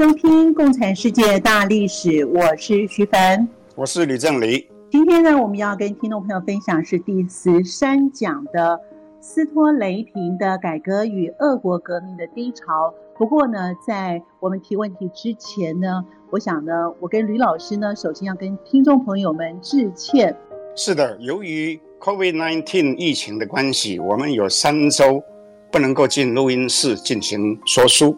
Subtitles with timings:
[0.00, 3.46] 收听《共产世界大历史》，我是徐凡，
[3.76, 4.66] 我是吕正黎。
[4.90, 8.80] 今天呢，我们要跟听众朋友分享是第十三讲的
[9.20, 12.94] 斯托雷平的改革与俄国革命的低潮。
[13.18, 20.34] 不过呢，在我们提问题之前呢，我想呢，我跟吕老师呢，首先要跟听众朋友们致歉。
[20.74, 25.22] 是的，由于 COVID-19 疫情的关系，我们有三周
[25.70, 28.16] 不能够进录音室进行说书。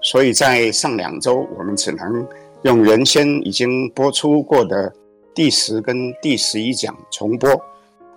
[0.00, 2.26] 所以在上两周，我们只能
[2.62, 4.92] 用原先已经播出过的
[5.34, 7.50] 第十跟第十一讲重播。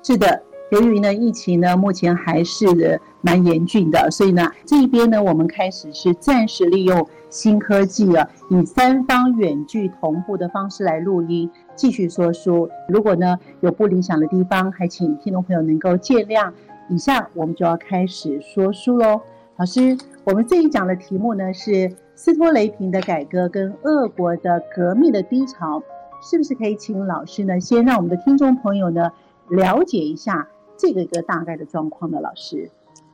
[0.03, 12.69] 是的，由于呢疫情呢目前还是蛮严峻的，所以呢这一边呢我们开始是暂时利用新科技啊，以三方远距同步的方式来录音，继续说书。
[12.87, 16.51] 如果呢有不理想的地方，还请听众朋友能够见谅。
[16.89, 19.21] 以下我们就要开始说书喽，
[19.57, 19.97] 老师。
[20.23, 25.81] 我们这一讲的题目呢是斯托雷平的改革跟俄国的革命的低潮，
[26.21, 29.11] 是不是可以请老师呢先让我们的听众朋友呢
[29.49, 30.47] 了解一下
[30.77, 32.19] 这个一个大概的状况呢？
[32.21, 32.69] 老师，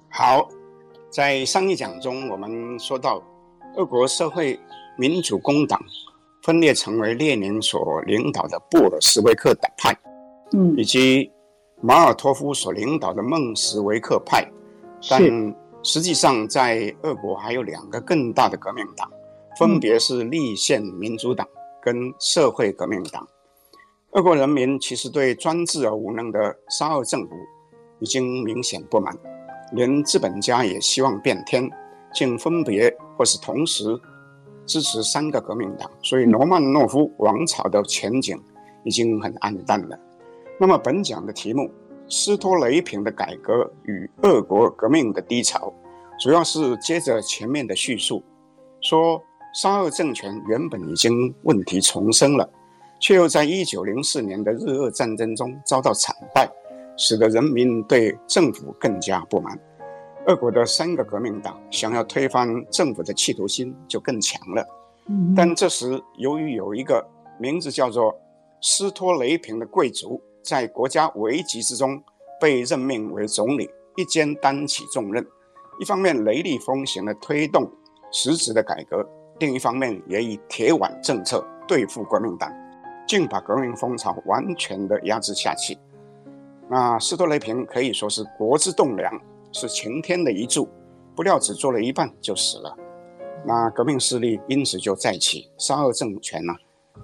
[0.09, 0.49] 好，
[1.09, 3.23] 在上一讲中我们说到，
[3.77, 4.59] 俄国社会
[4.97, 5.80] 民主工党
[6.44, 9.97] 分裂成为列宁所领导的布尔什维克党派，
[10.52, 11.31] 嗯，以及
[11.81, 14.45] 马尔托夫所领导的孟什维克派，
[15.09, 15.21] 但
[15.88, 19.09] 实际上，在俄国还有两个更大的革命党，
[19.57, 21.48] 分别是立宪民主党
[21.81, 23.25] 跟社会革命党。
[24.11, 27.30] 俄国人民其实对专制而无能的沙俄政府
[28.02, 29.17] 已经明显不满，
[29.71, 31.71] 连资本家也希望变天，
[32.14, 33.86] 竟分别或是同时
[34.65, 35.89] 支持三个革命党。
[36.04, 38.37] 所以，罗曼诺夫王朝的前景
[38.83, 39.98] 已经很黯淡了。
[40.59, 41.71] 那么，本讲的题目。
[42.09, 45.73] 斯托雷平的改革与俄国革命的低潮，
[46.20, 48.23] 主要是接着前面的叙述，
[48.82, 49.22] 说
[49.54, 52.50] 沙俄政权原本已经问题丛生了，
[53.00, 56.50] 却又在一九零四年的日俄战争中遭到惨败，
[56.98, 59.58] 使得人民对政府更加不满。
[60.28, 64.66] 俄国的三个革命党想要推翻政府的企图心就更强了。
[65.36, 67.05] 但这时由于有一个
[67.39, 68.14] 名字叫做
[68.61, 70.22] 斯托雷平的贵族。
[70.44, 72.02] 在国家危急之中
[72.39, 75.22] 被任命为总理，一肩担起重任，
[75.80, 77.71] 一方面雷厉风行的推动
[78.11, 79.08] 实质的改革，
[79.39, 82.52] 另一方面也以铁腕政策对付国民党，
[83.08, 85.77] 竟把革命风潮完全的压制下去。
[86.70, 89.21] 那斯托雷平可以说是国之栋梁，
[89.52, 90.67] 是擎天的一柱，
[91.16, 92.76] 不料只做了一半就死了。
[93.45, 96.54] 那革命势力因此就再起，沙俄政权呢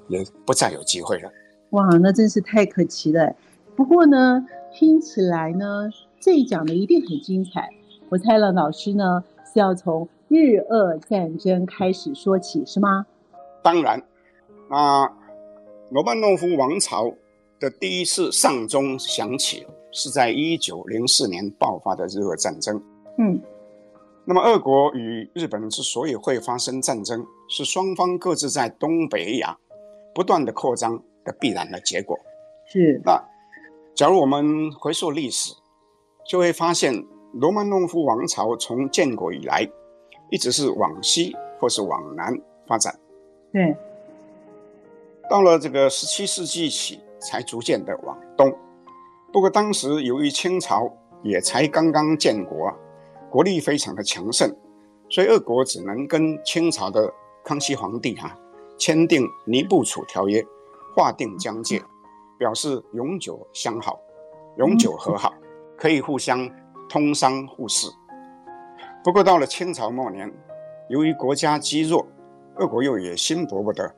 [0.08, 1.32] 也不再有机会了。
[1.70, 3.36] 哇，那真是太可惜了。
[3.76, 5.90] 不过呢，听起来呢，
[6.20, 7.70] 这一讲的一定很精彩。
[8.14, 13.08] 我猜了，老师呢是要从日俄战争开始说起，是吗？
[13.64, 14.00] 当然。
[14.70, 15.10] 啊
[15.90, 17.12] 罗曼诺夫王朝
[17.60, 22.80] 的第一次丧钟响起，是在一九零四年爆发的日俄战争。
[23.18, 23.42] 嗯。
[24.26, 29.58] 那么，俄国与日本之所以会发生战争，是双方各自在东北亚
[30.14, 31.02] 不断的扩张。
[31.26, 32.20] 的必然的结果
[32.68, 33.02] 是。
[33.06, 33.18] 那
[33.96, 35.54] 假如我们回溯历史，
[36.28, 36.94] 就会发现
[37.34, 39.70] 罗曼诺夫王朝从建国以来，
[40.30, 42.34] 一直是往西或是往南
[42.66, 42.98] 发展。
[43.52, 43.76] 对。
[45.30, 48.54] 到了这个十七世纪起，才逐渐的往东。
[49.32, 50.92] 不过当时由于清朝
[51.24, 52.72] 也才刚刚建国，
[53.30, 54.56] 国力非常的强盛，
[55.10, 57.12] 所以俄国只能跟清朝的
[57.44, 58.38] 康熙皇帝哈、啊、
[58.78, 60.44] 签订尼布楚条约。
[60.96, 61.82] 划定疆界，
[62.38, 64.00] 表示永久相好、
[64.58, 65.34] 永久和好，
[65.76, 66.48] 可以互相
[66.94, 67.88] 通商互市。
[69.04, 70.32] 不过到了清朝末年，
[70.90, 72.06] 由于国家积弱，
[72.58, 73.92] 俄国又野心勃勃的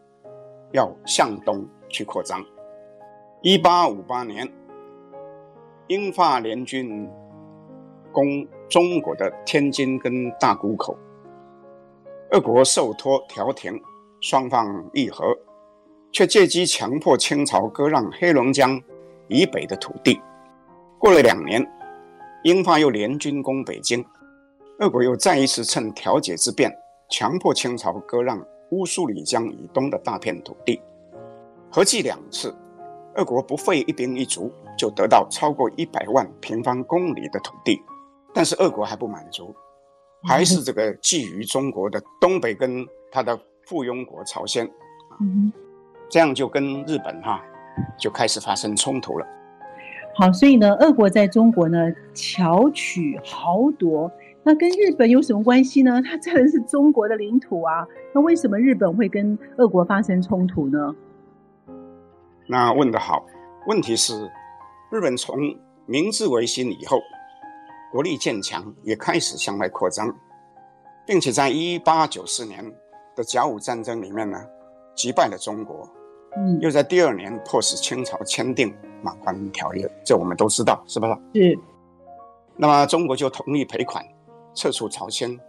[0.71, 2.41] 要向东去扩张。
[3.41, 4.49] 一八五八年，
[5.87, 7.05] 英法联军
[8.13, 10.97] 攻中国的天津跟大沽口，
[12.31, 13.77] 俄国受托调停，
[14.21, 15.37] 双方议和。
[16.13, 18.81] 却借机强迫清朝割让黑龙江
[19.27, 20.17] 以北的土地。
[20.97, 21.61] 过了两年，
[22.45, 24.05] 英法又联军攻北京，
[24.77, 26.71] 俄国又再一次趁调解之便，
[27.09, 28.39] 强迫清朝割让
[28.69, 30.79] 乌苏里江以东的大片土地。
[31.71, 32.55] 合计两次，
[33.15, 37.81] 俄国不费一兵一卒就得到超过一百万平方公里的土地。
[38.31, 39.51] 但是俄国还不满足，
[40.27, 44.71] 还是这个觊觎中国的东北跟他的附庸国朝鲜，
[45.19, 45.51] 嗯，
[46.11, 47.41] 这样就跟日本哈
[47.97, 49.25] 就开始发生冲突了。
[50.17, 54.09] 好，所以呢，俄国在中国呢巧取豪夺，
[54.43, 56.01] 那跟日本有什么关系呢？
[56.07, 60.95] 它真的是中国的领土啊，那为什么日本会跟俄国发生冲突呢？
[62.47, 63.25] 那问得好，
[63.67, 64.31] 问题是
[64.89, 65.37] 日本从
[65.85, 67.01] 明治维新以后，
[67.91, 70.15] 国力渐强，也开始向外扩张，
[71.05, 72.63] 并且在一八九四年
[73.17, 74.37] 的甲午战争里面呢，
[74.95, 75.89] 击败了中国。
[76.37, 81.13] 嗯，又在第二年迫使清朝签订马关条约，这我们都知道，是不是？
[81.33, 81.59] 是。
[82.57, 84.03] 那么中国就同意赔款，
[84.53, 85.39] 撤出朝鲜，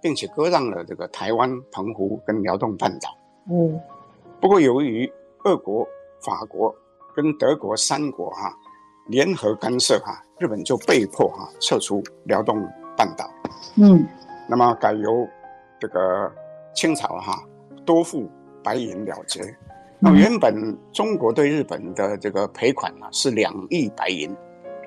[0.00, 3.16] 并且割让了这个台湾、澎湖跟辽东半岛。
[3.50, 3.80] 嗯。
[4.40, 5.10] 不过由于
[5.44, 5.86] 俄国、
[6.24, 6.74] 法国
[7.14, 8.54] 跟德国三国哈、啊、
[9.08, 12.66] 联合干涉哈、啊，日本就被迫哈、啊、撤出辽东
[12.96, 13.28] 半岛。
[13.76, 14.06] 嗯。
[14.48, 15.28] 那么改由
[15.78, 16.32] 这个
[16.74, 17.42] 清朝哈、啊、
[17.84, 18.30] 多付
[18.62, 19.42] 白银了结。
[20.02, 24.34] 那原本中国对日本的这个赔款呢是两亿白银，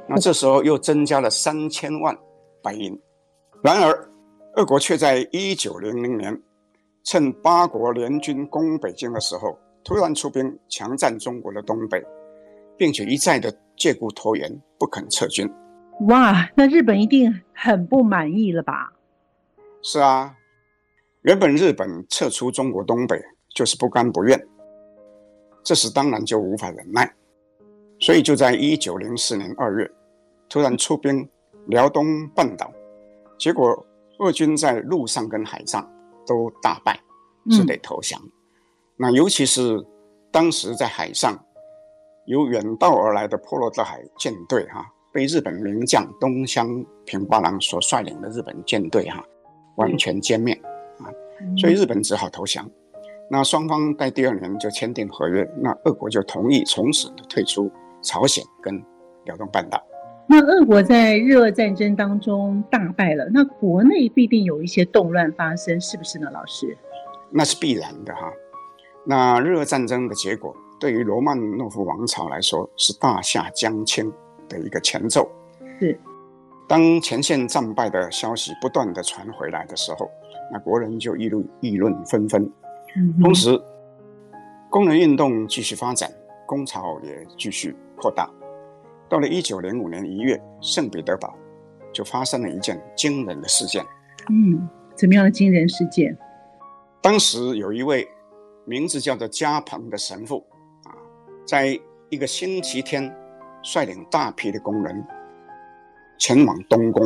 [0.09, 2.17] 那这时候又增加了三千万
[2.63, 2.99] 白银。
[3.61, 4.09] 然而，
[4.55, 6.41] 俄国却在一九零零年，
[7.03, 12.03] 趁八国联军攻北京的时候，突然出兵强占中国的东北，
[12.75, 15.47] 并且一再的借故拖延，不肯撤军。
[16.07, 18.91] 哇，那日本一定很不满意了吧？
[19.83, 20.35] 是啊，
[21.21, 23.21] 原本日本撤出中国东北
[23.53, 24.47] 就是不甘不愿。
[25.63, 27.11] 这时当然就无法忍耐，
[27.99, 29.89] 所以就在一九零四年二月，
[30.49, 31.27] 突然出兵
[31.67, 32.71] 辽东半岛，
[33.37, 33.85] 结果
[34.19, 35.89] 俄军在陆上跟海上
[36.27, 36.99] 都大败，
[37.49, 38.19] 只得投降。
[38.21, 38.31] 嗯、
[38.97, 39.81] 那尤其是
[40.31, 41.37] 当时在海上，
[42.25, 49.25] 由远道而来的波罗的海舰队哈、啊，被日本名将东乡平八郎所率领的日本舰队哈、啊，
[49.77, 50.53] 完全歼灭
[50.99, 51.07] 啊，
[51.57, 52.69] 所以日本只好投降。
[53.33, 57.67] 那双方在第二年就签订合约，那俄国就同意从此退出
[57.99, 58.79] 朝鲜跟
[59.25, 59.83] 辽东半岛。
[60.27, 66.77] 那俄国在日俄战争当中大败了，那国内必定有一些动乱发生，是不是呢，老师？
[67.31, 68.31] 那是必然的哈。
[69.03, 74.13] 那日俄战争的结果，对于罗曼诺夫王朝来说是大夏将倾
[74.47, 75.27] 的一个前奏。
[75.79, 75.99] 是。
[76.67, 80.07] 当前线战败的消息不断的传回来的时候，
[80.51, 82.47] 那国人就议论议论纷纷。
[83.21, 83.59] 同时，
[84.69, 86.11] 工人运动继续发展，
[86.45, 88.29] 工潮也继续扩大。
[89.09, 91.33] 到了一九零五年一月，圣彼得堡
[91.91, 93.83] 就发生了一件惊人的事件。
[94.29, 96.17] 嗯，怎么样的惊人事件？
[97.01, 98.07] 当时有一位
[98.65, 100.45] 名字叫做加蓬的神父
[100.85, 100.93] 啊，
[101.45, 101.79] 在
[102.09, 103.13] 一个星期天，
[103.61, 105.05] 率领大批的工人
[106.17, 107.03] 前往东宫。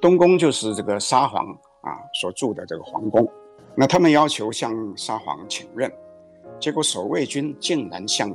[0.00, 1.46] 东宫就是这个沙皇
[1.82, 3.26] 啊所住的这个皇宫。
[3.76, 5.92] 那他们要求向沙皇请愿，
[6.58, 8.34] 结果守卫军竟然向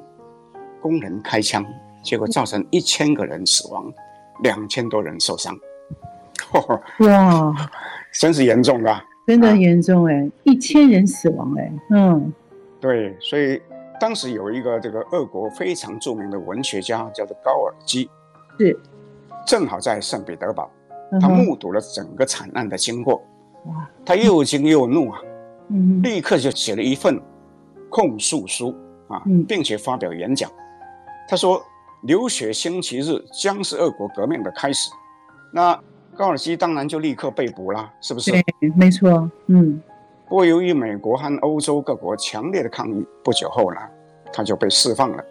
[0.79, 1.65] 工人开枪，
[2.03, 3.91] 结果造成一千个人死亡，
[4.43, 5.57] 两千多人受伤。
[6.99, 7.69] 哇，
[8.13, 12.31] 真是严重的，真的严重哎，一千人死亡哎，嗯，
[12.79, 13.59] 对，所以
[13.99, 18.07] 当时有一个这个俄国非常著名的文学家叫做高尔基，
[18.59, 18.79] 是，
[19.47, 20.69] 正好在圣彼得堡，
[21.19, 23.15] 他目睹了整个惨案的经过，
[23.65, 25.19] 哇，他又惊又怒啊。
[26.03, 27.19] 立刻就写了一份
[27.89, 28.75] 控诉书
[29.07, 30.49] 啊，并且发表演讲。
[31.27, 31.61] 他说
[32.03, 34.89] ：“流血星期日将是俄国革命的开始。”
[35.53, 35.77] 那
[36.15, 38.31] 高尔基当然就立刻被捕了，是不是？
[38.31, 38.43] 对，
[38.75, 39.29] 没错。
[39.47, 39.81] 嗯。
[40.27, 43.79] 不过由于美国和欧洲各国强烈的抗议，不久后呢，
[44.31, 45.23] 他就被释放了。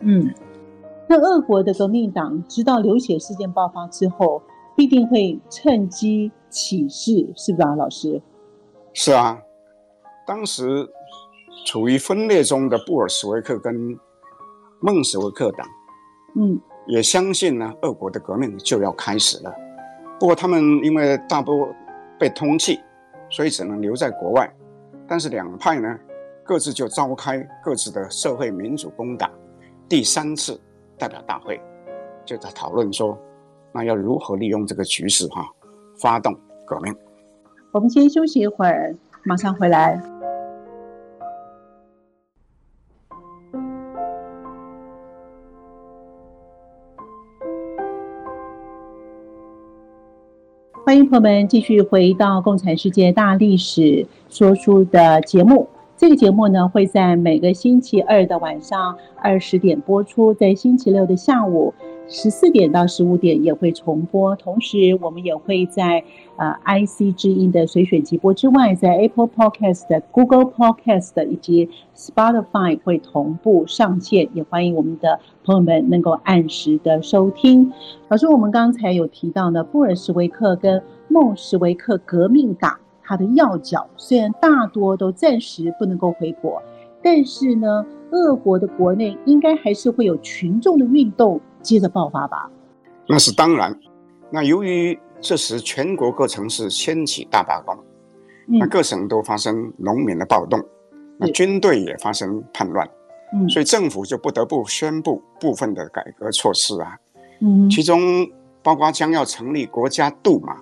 [0.00, 0.32] 嗯。
[1.08, 4.42] 那俄国的革命党知道流血事件爆发之后，
[4.76, 8.20] 必定会趁机起事，是不是啊，老师？
[8.94, 9.38] 是啊。
[10.26, 10.88] 当时
[11.66, 13.98] 处于分裂中的布尔什维克跟
[14.80, 15.66] 孟什维克党，
[16.36, 19.54] 嗯，也相信呢，俄国的革命就要开始了。
[20.18, 21.68] 不过他们因为大多
[22.18, 22.80] 被通缉，
[23.30, 24.52] 所以只能留在国外。
[25.08, 25.98] 但是两派呢，
[26.44, 29.30] 各自就召开各自的社会民主工党
[29.88, 30.58] 第三次
[30.96, 31.60] 代表大会，
[32.24, 33.18] 就在讨论说，
[33.72, 35.44] 那要如何利用这个局势哈，
[36.00, 36.94] 发动革命。
[37.72, 40.11] 我们先休息一会儿，马上回来。
[50.92, 55.66] 欢迎朋友们继续回到《共产世界大历史说书》的节目。
[55.96, 61.72] 这个节目呢，会在每个星期二的晚上二十点播出，在星期六的下午
[62.08, 64.36] 十四点到十五点也会重播。
[64.36, 66.04] 同时，我们也会在
[66.36, 74.28] 呃 IC 之音的随选直播之外，在 Apple Podcast、Google Podcast 以及 Spotify 会同步上线。
[74.34, 77.72] 也欢迎我们的朋友们能够按时的收听。
[78.08, 82.78] 老师，我们刚才有提到呢，布尔什维克跟孟什维克革命党。
[83.04, 86.62] 它的要角虽然大多都暂时不能够回国，
[87.02, 92.50] 但是呢，俄国的国内应该还是会有群众的运动接着爆发吧？
[93.08, 93.78] 那是当然。
[94.30, 97.76] 那由于这时全国各城市掀起大罢工，
[98.46, 100.62] 那各省都发生农民的暴动，
[101.18, 102.88] 那军队也发生叛乱，
[103.32, 106.98] 嗯，所以政府就不得不宣布部分的改革措施啊，
[107.40, 108.28] 嗯，其中
[108.62, 110.56] 包括将要成立国家杜马，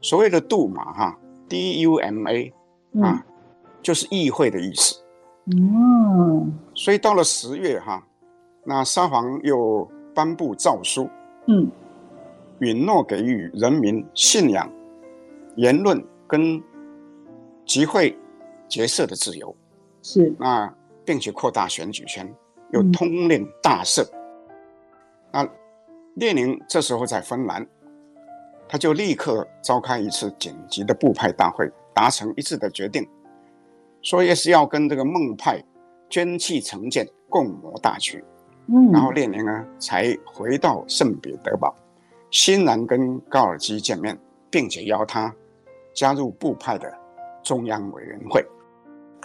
[0.00, 1.18] 所谓的杜马哈。
[1.48, 2.52] D-U-M-A，
[3.00, 3.24] 啊，
[3.80, 5.00] 就是议会的意思。
[5.56, 8.04] 嗯，所以到了十月哈，
[8.64, 11.08] 那沙皇又颁布诏书，
[11.46, 11.70] 嗯，
[12.60, 14.68] 允诺给予人民信仰、
[15.56, 16.60] 言论跟
[17.66, 18.18] 集会
[18.66, 19.54] 结社的自由。
[20.02, 22.26] 是，那并且扩大选举权，
[22.72, 24.02] 又通令大赦。
[25.30, 25.46] 那
[26.14, 27.64] 列宁这时候在芬兰。
[28.68, 33.08] 他就立刻召开一次紧急的部派大会，达成一致的决定，
[34.02, 35.62] 说也是要跟这个孟派
[36.10, 38.24] 捐弃成见，共谋大局。
[38.66, 41.74] 嗯，然后列宁呢才回到圣彼得堡，
[42.30, 44.18] 欣然跟高尔基见面，
[44.50, 45.34] 并且邀他
[45.94, 46.92] 加入布派的
[47.42, 48.44] 中央委员会。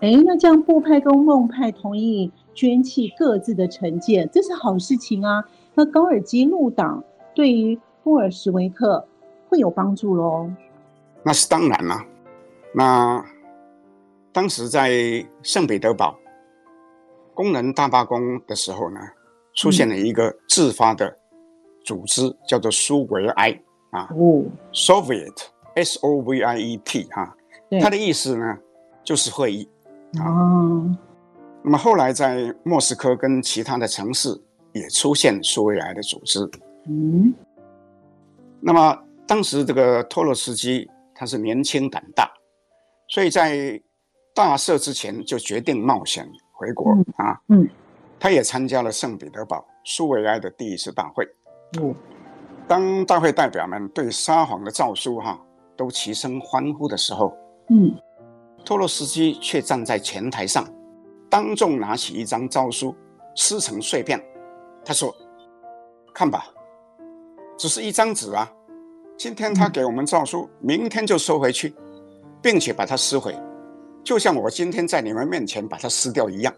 [0.02, 5.44] 哎，那这样布派跟孟派同意捐弃各自的成见，这是好事情啊。
[5.74, 7.04] 那高尔基入党
[7.36, 9.06] 对于布尔什维克。
[9.52, 10.50] 会有帮助喽，
[11.24, 12.06] 那是当然啦。
[12.74, 13.22] 那
[14.32, 14.90] 当时在
[15.44, 16.18] 圣彼得堡
[17.34, 19.02] 工人大罢工的时候呢，
[19.62, 21.16] 出现了一个自发的
[21.86, 23.52] 组织，叫做苏维埃
[23.92, 24.10] 啊
[24.74, 27.36] ，Soviet，S-O-V-I-E-T 哈，
[27.80, 28.58] 它的意思呢
[29.04, 29.70] 就是会议
[30.18, 30.26] 啊。
[31.62, 34.36] 那么后来在莫斯科跟其他的城市
[34.74, 36.40] 也出现苏维埃的组织，
[36.88, 37.32] 嗯，
[38.60, 38.98] 那么。
[39.28, 42.30] 当时这个托洛斯基他是年轻胆大，
[43.08, 43.82] 所以在
[44.36, 47.40] 大赦之前就决定冒险回国啊。
[47.48, 47.66] 嗯，
[48.22, 51.28] 他也参加了圣彼得堡苏维埃的第一次大会。
[51.80, 51.96] 嗯，
[52.68, 55.42] 当大会代表们对沙皇的诏书哈
[55.76, 57.36] 都齐声欢呼的时候，
[57.72, 57.92] 嗯，
[58.64, 60.64] 托洛斯基却站在前台上，
[61.32, 62.96] 当众拿起一张诏书
[63.36, 64.24] 撕成碎片。
[64.86, 65.12] 他说
[66.14, 66.46] ：“看吧，
[67.58, 68.48] 只是一张纸啊。”
[69.18, 71.74] 今天他给我们诏书，明天就收回去，
[72.40, 73.36] 并且把它撕毁，
[74.04, 76.54] 就像我今天在你们面前把它撕掉一样。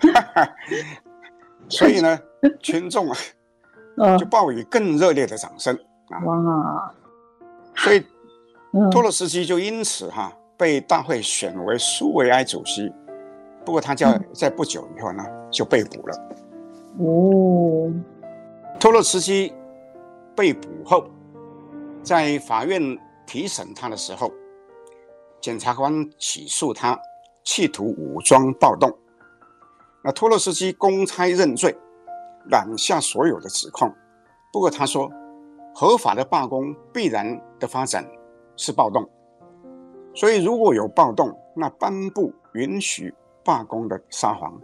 [1.68, 2.18] 所以呢，
[2.60, 3.16] 群众啊，
[4.18, 5.74] 就报以更热烈的掌声
[6.10, 6.18] 啊！
[6.24, 6.94] 哇！
[7.74, 8.04] 所以
[8.90, 12.92] 托洛斯基就因此哈被大会选为苏维埃主席。
[13.64, 16.14] 不过他叫在不久以后呢就被捕了。
[16.98, 17.92] 哦，
[18.78, 19.52] 托洛茨基
[20.34, 21.04] 被捕后。
[22.02, 22.80] 在法院
[23.26, 24.32] 提审他的时候，
[25.40, 26.96] 检察官起诉他
[27.42, 28.96] 企图武装暴动。
[30.06, 31.76] 那托洛斯基公开认罪，
[32.48, 33.92] 揽下所有的指控。
[34.52, 35.10] 不过他说，
[35.74, 37.26] 合法的罢工必然
[37.58, 38.08] 的发展
[38.56, 39.04] 是暴动，
[40.14, 43.12] 所以如果有暴动，那颁布允许
[43.44, 44.56] 罢工的沙皇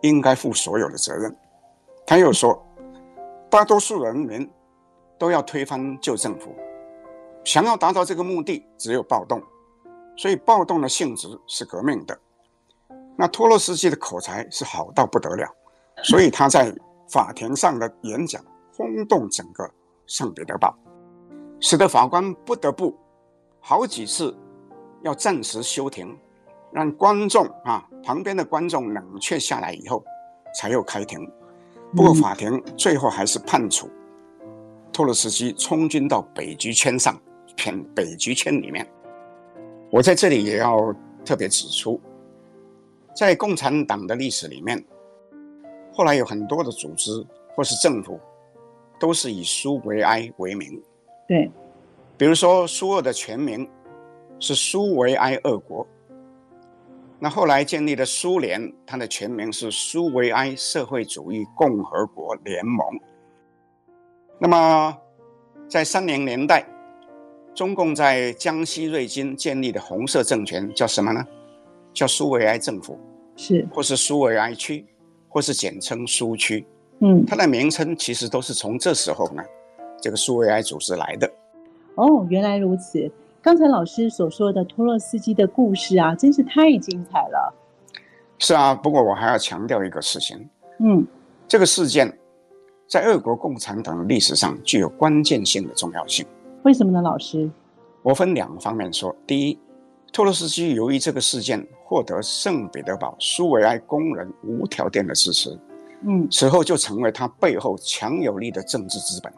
[0.00, 1.36] 应该负所有的责任。
[2.06, 2.60] 他又说，
[3.50, 4.50] 大多数人民。
[5.18, 6.52] 都要推翻旧政府，
[7.44, 9.40] 想要达到这个目的，只有暴动，
[10.16, 12.18] 所以暴动的性质是革命的。
[13.16, 15.46] 那托洛斯基的口才是好到不得了，
[16.02, 16.74] 所以他在
[17.08, 18.42] 法庭上的演讲
[18.74, 19.70] 轰动整个
[20.06, 20.74] 圣彼得堡，
[21.60, 22.96] 使得法官不得不
[23.60, 24.34] 好几次
[25.02, 26.16] 要暂时休庭，
[26.72, 30.02] 让观众啊旁边的观众冷却下来以后，
[30.58, 31.30] 才又开庭。
[31.94, 33.90] 不过法庭最后还是判处。
[34.92, 37.14] 托洛斯基充军到北极圈上，
[37.56, 38.86] 偏北极圈里面。
[39.90, 42.00] 我在这里也要特别指出，
[43.14, 44.82] 在共产党的历史里面，
[45.92, 47.10] 后来有很多的组织
[47.54, 48.18] 或是政府，
[48.98, 50.82] 都是以苏维埃为名。
[51.28, 51.50] 对，
[52.16, 53.68] 比如说苏俄的全名
[54.38, 55.86] 是苏维埃俄国，
[57.18, 62.86] 那后来建立的苏联，它的全名是苏维埃社会主义共和国联盟。
[64.38, 64.98] 那么，
[65.68, 66.66] 在三零年代，
[67.54, 71.24] 中共在江西瑞金建立的红色政权叫什么呢？
[71.92, 72.98] 叫苏维埃政府，
[73.36, 74.84] 是，或是苏维埃区，
[75.28, 76.66] 或是简称苏区。
[77.00, 79.42] 嗯，它的名称其实都是从这时候呢，
[80.00, 81.30] 这个苏维埃组织来的。
[81.96, 83.10] 哦，原来如此。
[83.42, 87.54] 刚才老师所说的托洛斯基的故事啊，真是太精彩了。
[88.38, 90.48] 是啊，不过我还要强调一个事情。
[90.78, 91.04] 嗯，
[91.48, 92.16] 这个事件
[92.86, 96.24] 在俄国共产党历史上具有关键性的重要性。
[96.62, 97.50] 为什么呢，老师？
[98.02, 99.14] 我分两个方面说。
[99.26, 99.58] 第一，
[100.12, 105.58] 托洛斯基由于这个事件获得圣彼得堡苏维埃工人无条件的支持，
[106.06, 109.32] 嗯，此后就成为他背后强有力的政治资本。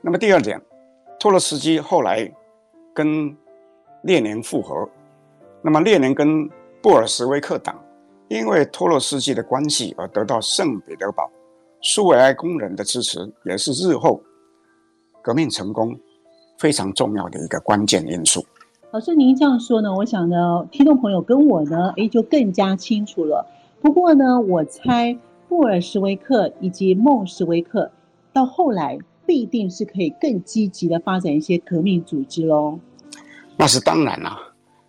[0.00, 0.60] 那么第二点，
[1.20, 2.28] 托洛斯基后来
[2.92, 3.36] 跟
[4.02, 4.88] 列宁复合，
[5.62, 6.50] 那么列宁跟
[6.82, 7.80] 布尔什维克党
[8.28, 11.30] 因为托洛斯基的关系而得到圣彼得堡
[11.80, 14.20] 苏维埃工人的支持，也是日后。
[15.22, 15.98] 革命成功
[16.56, 18.44] 非常重要的一个关键因素。
[18.92, 19.92] 老师，您这样说呢？
[19.92, 23.44] 我想呢，听众朋友跟我呢，诶，就更加清楚了。
[23.80, 25.16] 不过呢，我猜
[25.48, 27.90] 布尔什维克以及孟什维克
[28.32, 32.78] 到后来必定是可以更积极的发展一些革命组织喽。
[33.56, 34.38] 那是当然啦、啊。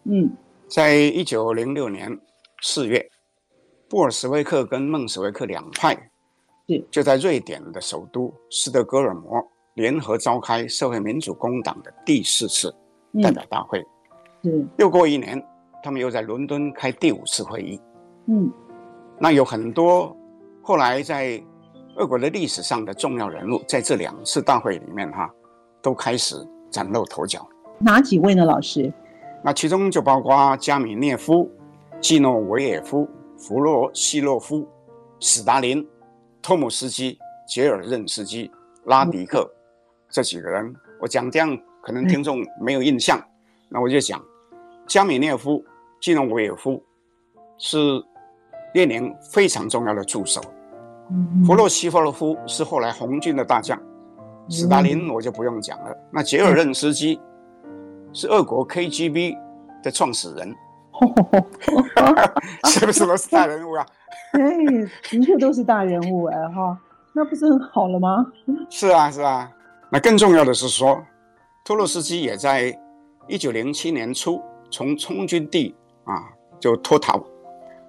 [0.03, 0.29] 嗯，
[0.67, 2.17] 在一九零六年
[2.61, 3.03] 四月，
[3.89, 5.97] 布尔什维克跟孟什维克两派
[6.65, 9.43] 对就在瑞典的首都斯德哥尔摩。
[9.73, 12.73] 联合召开社会民主工党的第四次
[13.21, 13.85] 代表大会。
[14.43, 15.43] 嗯，又过一年，
[15.83, 17.79] 他们又在伦敦开第五次会议。
[18.27, 18.51] 嗯，
[19.19, 20.15] 那有很多
[20.61, 21.41] 后来在
[21.95, 25.29] 俄国的历史上的重要人物，在这两次大会里面哈，
[25.81, 26.35] 都开始
[26.69, 27.47] 崭露头角。
[27.79, 28.91] 哪几位呢，老师？
[29.43, 31.49] 那其中就包括加米涅夫、
[31.99, 33.07] 季诺维也夫、
[33.37, 34.67] 弗洛西洛夫、
[35.19, 35.87] 史达林、
[36.41, 38.51] 托姆斯基、杰尔任斯基、
[38.85, 39.41] 拉迪克。
[39.41, 39.53] 嗯
[40.09, 41.49] 这几个人，我讲这样
[41.87, 43.23] 可能听众没有印象，嗯、
[43.69, 44.21] 那我就讲，
[44.85, 45.63] 加米涅夫、
[46.01, 46.83] 季诺维也夫
[47.57, 47.77] 是
[48.73, 50.41] 列宁非常重要的助手，
[51.09, 55.91] 嗯、弗洛西洛夫是后来红军的大将，嗯、斯大林我就不用讲了。
[55.91, 57.17] 嗯、那杰尔任斯基
[58.11, 59.37] 是俄国 KGB
[59.81, 60.53] 的创始人，
[62.67, 63.85] 是不是都是大人物啊？
[64.33, 64.41] 哎，
[65.09, 66.77] 的确都是大人物哎哈，
[67.13, 68.25] 那不是很好了吗？
[68.69, 69.49] 是啊，是啊。
[69.89, 71.01] 那更重要的是说，
[71.67, 72.73] 托洛斯基也在
[73.27, 75.75] 一九零七年初从充军地
[76.05, 77.21] 啊就脱逃，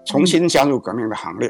[0.05, 1.49] 重新加入革命的行列。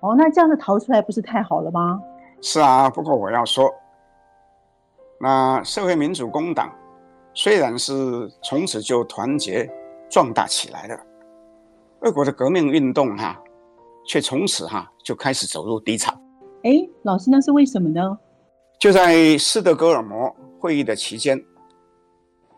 [0.00, 2.00] 哦，那这样子逃出来不是太好了吗？
[2.40, 3.70] 是啊，不过我要说，
[5.20, 6.72] 那社会民主工党
[7.34, 7.94] 虽然是
[8.42, 9.70] 从此就团结
[10.08, 10.98] 壮大起来了，
[12.00, 13.40] 俄国的革命运动哈、啊，
[14.06, 16.10] 却从此哈、啊、就开始走入低潮。
[16.62, 16.70] 哎，
[17.02, 18.18] 老师，那是为什么呢？
[18.80, 21.38] 就在斯德哥尔摩会议的期间，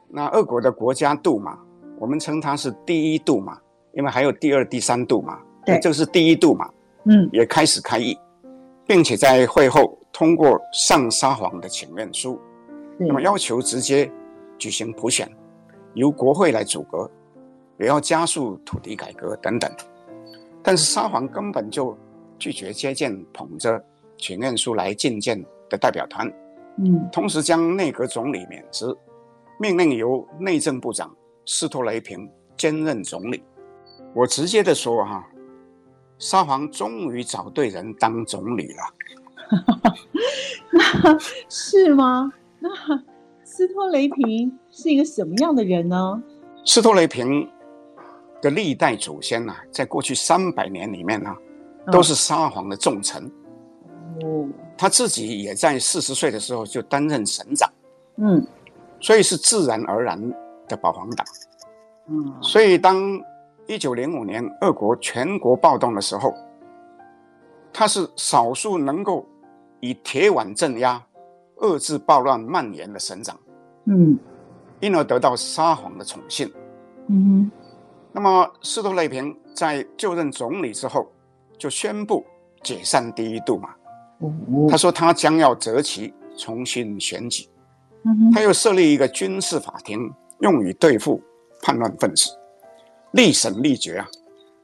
[0.08, 1.58] 那俄国的国家杜马，
[1.98, 3.58] 我们称它是第一杜马，
[3.94, 6.70] 因为还有第二、第三杜马，对，这个是第一杜马，
[7.06, 8.16] 嗯，也开始开议，
[8.86, 12.38] 并且在会后通过上沙皇的请愿书，
[12.96, 14.08] 那么要求直接
[14.56, 15.28] 举行普选，
[15.94, 17.10] 由国会来组阁，
[17.80, 19.68] 也要加速土地改革等等，
[20.62, 21.98] 但是沙皇根本就
[22.38, 23.84] 拒绝接见捧着
[24.16, 26.32] 请愿书来觐见的代表团，
[26.78, 28.94] 嗯，同时将内阁总理免职，
[29.58, 31.10] 命令由内政部长
[31.46, 33.42] 斯托雷平兼任总理。
[34.14, 35.26] 我直接的说哈，
[36.18, 38.82] 沙皇终于找对人当总理了。
[40.72, 42.30] 那是吗？
[42.58, 42.68] 那
[43.42, 46.22] 斯托雷平是一个什么样的人呢？
[46.64, 47.48] 斯托雷平
[48.42, 53.24] 的历代祖先呢、啊，在过去三百年里面呢、啊，都是沙皇的重臣。
[54.22, 54.46] 哦。
[54.78, 57.70] 他自己也在四十岁的时候就担任省长，
[58.16, 58.46] 嗯，
[59.00, 60.20] 所以是自然而然
[60.68, 61.26] 的保皇党，
[62.08, 63.18] 嗯，所以当
[63.66, 66.34] 一九零五年俄国全国暴动的时候，
[67.72, 69.26] 他是少数能够
[69.80, 71.02] 以铁腕镇压、
[71.56, 73.38] 遏制暴乱蔓延的省长，
[73.86, 74.18] 嗯，
[74.80, 76.52] 因而得到沙皇的宠幸，
[77.08, 77.50] 嗯哼，
[78.12, 81.10] 那么斯托雷平在就任总理之后，
[81.58, 82.24] 就宣布
[82.62, 83.74] 解散第一杜马。
[84.70, 87.48] 他说他将要择期重新选举，
[88.32, 91.20] 他又设立一个军事法庭，用于对付
[91.62, 92.30] 叛乱分子，
[93.12, 94.08] 立审立决啊，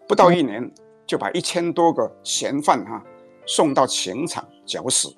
[0.08, 0.70] 不到一年
[1.06, 3.02] 就把一千多个嫌犯哈
[3.44, 5.14] 送到刑场绞死，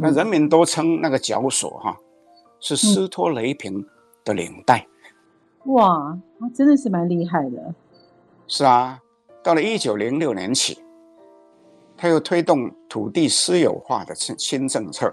[0.00, 1.98] 那人民都称那个绞索哈
[2.60, 3.84] 是斯托雷平
[4.24, 4.86] 的领带。
[5.64, 7.74] 哇，他真的是蛮厉害的。
[8.46, 9.00] 是啊，
[9.42, 10.83] 到了一九零六年起。
[12.04, 15.10] 他又推动土地私有化的新政策，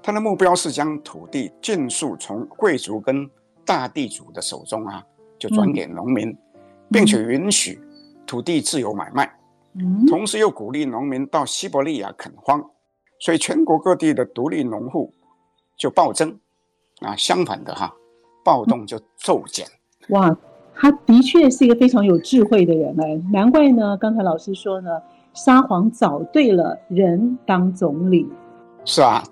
[0.00, 3.28] 他的目标是将土地尽数从贵族跟
[3.66, 5.04] 大地主的手中啊，
[5.40, 6.38] 就转给农民，嗯、
[6.88, 7.80] 并且允许
[8.24, 9.28] 土地自由买卖，
[9.74, 12.64] 嗯、同时又鼓励农民到西伯利亚垦荒，
[13.18, 15.12] 所以全国各地的独立农户
[15.76, 16.38] 就暴增，
[17.00, 17.92] 啊，相反的哈，
[18.44, 19.66] 暴动就骤减。
[20.10, 20.38] 哇，
[20.76, 24.90] 他的确是一个非常有智慧的人哎，难怪呢，刚才老师说呢，
[25.42, 28.28] 沙皇找对了人当总理。
[28.84, 29.24] 是啊。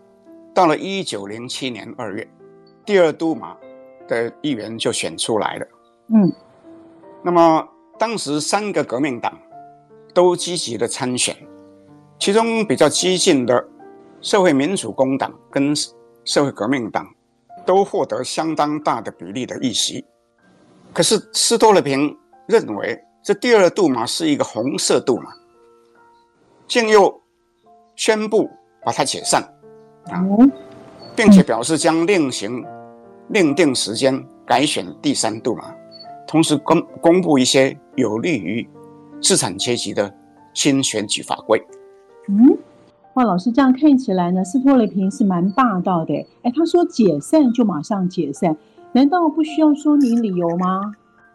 [0.54, 2.26] 到了一九零七年二月，
[2.84, 3.54] 第二杜马
[4.08, 5.66] 的议员就选出来了。
[6.08, 6.32] 嗯，
[7.22, 7.68] 那么
[7.98, 9.38] 当时三个革命党
[10.14, 11.36] 都积极的参选，
[12.18, 13.68] 其中比较激进的
[14.22, 15.74] 社会民主工党跟
[16.24, 17.06] 社会革命党
[17.66, 20.04] 都获得相当大的比例的议席。
[20.92, 22.16] 可是斯托勒平
[22.48, 25.30] 认为这第二杜马是一个红色杜马，
[26.68, 27.20] 竟又
[27.96, 28.48] 宣布
[28.84, 29.42] 把它解散。
[30.10, 30.24] 啊，
[31.16, 32.64] 并且表示将另行
[33.28, 35.74] 另定时间改选第三度嘛，
[36.26, 38.66] 同时公公布一些有利于
[39.20, 40.10] 资产阶级的
[40.54, 41.60] 新选举法规。
[42.28, 42.56] 嗯，
[43.14, 46.14] 哇，老师这样看起来呢，斯托雷平是蛮霸道的。
[46.42, 48.56] 哎，他说解散就马上解散，
[48.92, 50.80] 难道不需要说明理由吗？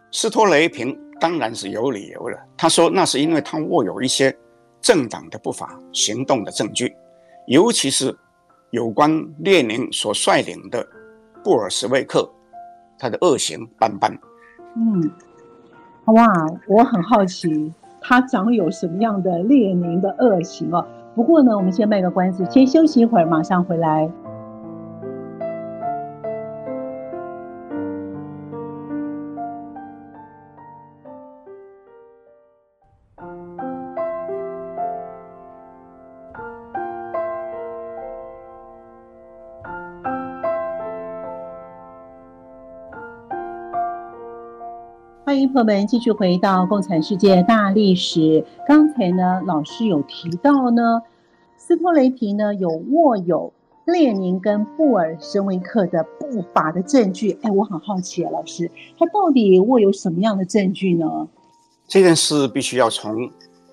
[0.10, 2.40] 斯托雷平当然是有理由了。
[2.58, 4.36] 他说那是因为他握有一些
[4.84, 6.96] 政党的不法行动的证据，
[7.48, 8.16] 尤其是。
[8.74, 10.84] 有关列宁所率领的
[11.44, 12.28] 布尔什维克，
[12.98, 14.12] 他的恶行斑斑。
[14.76, 15.12] 嗯，
[16.06, 16.28] 哇，
[16.68, 20.84] 我很好奇，他长有什么样的列宁的恶行哦？
[21.14, 24.10] 不过呢，我们先卖个关子，先休息一会儿，马上回来。
[45.34, 48.20] 欢迎朋友们继续回到《共产世界大历史》。
[48.68, 51.02] 刚才呢，老师有提到呢，
[51.58, 53.52] 斯托雷平呢有握有
[53.86, 57.36] 列宁跟布尔什维克的不法的证据。
[57.42, 61.28] 哎，我很好奇啊，老师，他到底握有什么样的证据呢？
[61.88, 63.28] 这件事必须要从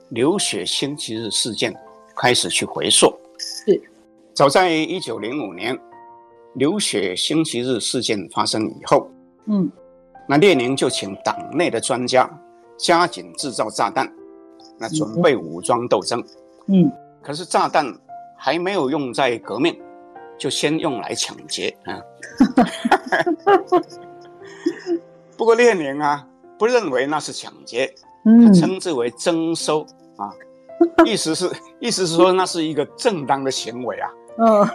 [0.08, 1.74] 流血星期日事件
[2.16, 3.12] 开始去回溯。
[3.38, 3.78] 是，
[4.32, 5.78] 早在一九零五年，
[6.54, 9.10] 流血星期日事件发生以后，
[9.44, 9.70] 嗯。
[10.30, 12.30] 那列宁就请党内的专家
[12.78, 14.08] 加紧制造炸弹，
[14.78, 16.24] 那准备武装斗争。
[16.68, 16.88] 嗯，
[17.20, 17.92] 可是炸弹
[18.36, 19.76] 还没有用在革命，
[20.38, 21.98] 就先用来抢劫啊。
[25.36, 26.24] 不过列宁啊，
[26.56, 27.92] 不认为那是抢劫，
[28.24, 29.84] 他称之为征收
[30.16, 30.30] 啊，
[31.04, 34.08] 意思是意思是说那是一个正当的行为啊。
[34.38, 34.68] 嗯，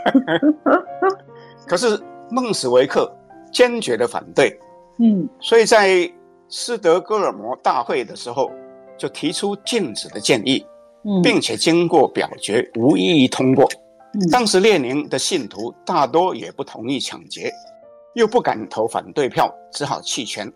[1.66, 1.98] 可是
[2.30, 3.10] 孟史维克
[3.54, 4.60] 坚决的反对。
[4.98, 6.10] 嗯，所以在
[6.48, 8.50] 斯德哥尔摩大会的时候，
[8.98, 10.66] 就提出禁止的建议，
[11.04, 13.68] 嗯，并且经过表决无异议通过。
[14.14, 17.52] 嗯，当时列宁的信徒大多也不同意抢劫，
[18.14, 20.50] 又不敢投反对票，只好弃权。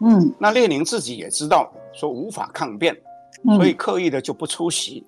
[0.00, 2.96] 嗯，那列宁自己也知道说无法抗辩，
[3.56, 5.06] 所以刻意的就不出席。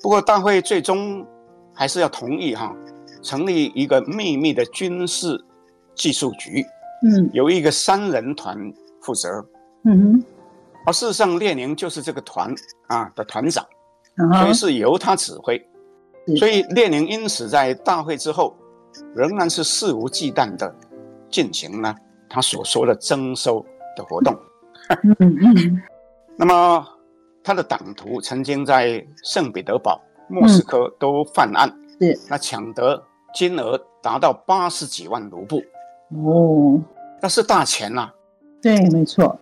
[0.00, 1.26] 不过大会最终
[1.74, 2.72] 还是要同意哈，
[3.22, 5.36] 成立一个秘密的军事
[5.96, 6.64] 技术局。
[7.02, 8.56] 嗯，由一个三人团
[9.00, 9.28] 负责。
[9.84, 10.24] 嗯哼，
[10.86, 12.54] 而事实上，列宁就是这个团
[12.86, 13.66] 啊的团长，
[14.40, 15.60] 所以是由他指挥。
[16.38, 18.56] 所以列宁因此在大会之后，
[19.14, 20.72] 仍然是肆无忌惮的
[21.28, 21.92] 进行呢
[22.28, 23.64] 他所说的征收
[23.96, 24.32] 的活动。
[25.02, 25.82] 嗯嗯。
[26.38, 26.86] 那么
[27.42, 31.68] 他的党徒曾经在圣彼得堡、莫斯科都犯案，
[32.00, 33.02] 是那抢得
[33.34, 35.60] 金额达到八十几万卢布。
[36.14, 36.80] 哦，
[37.20, 38.14] 那是大钱呐、啊。
[38.60, 39.38] 对，没错。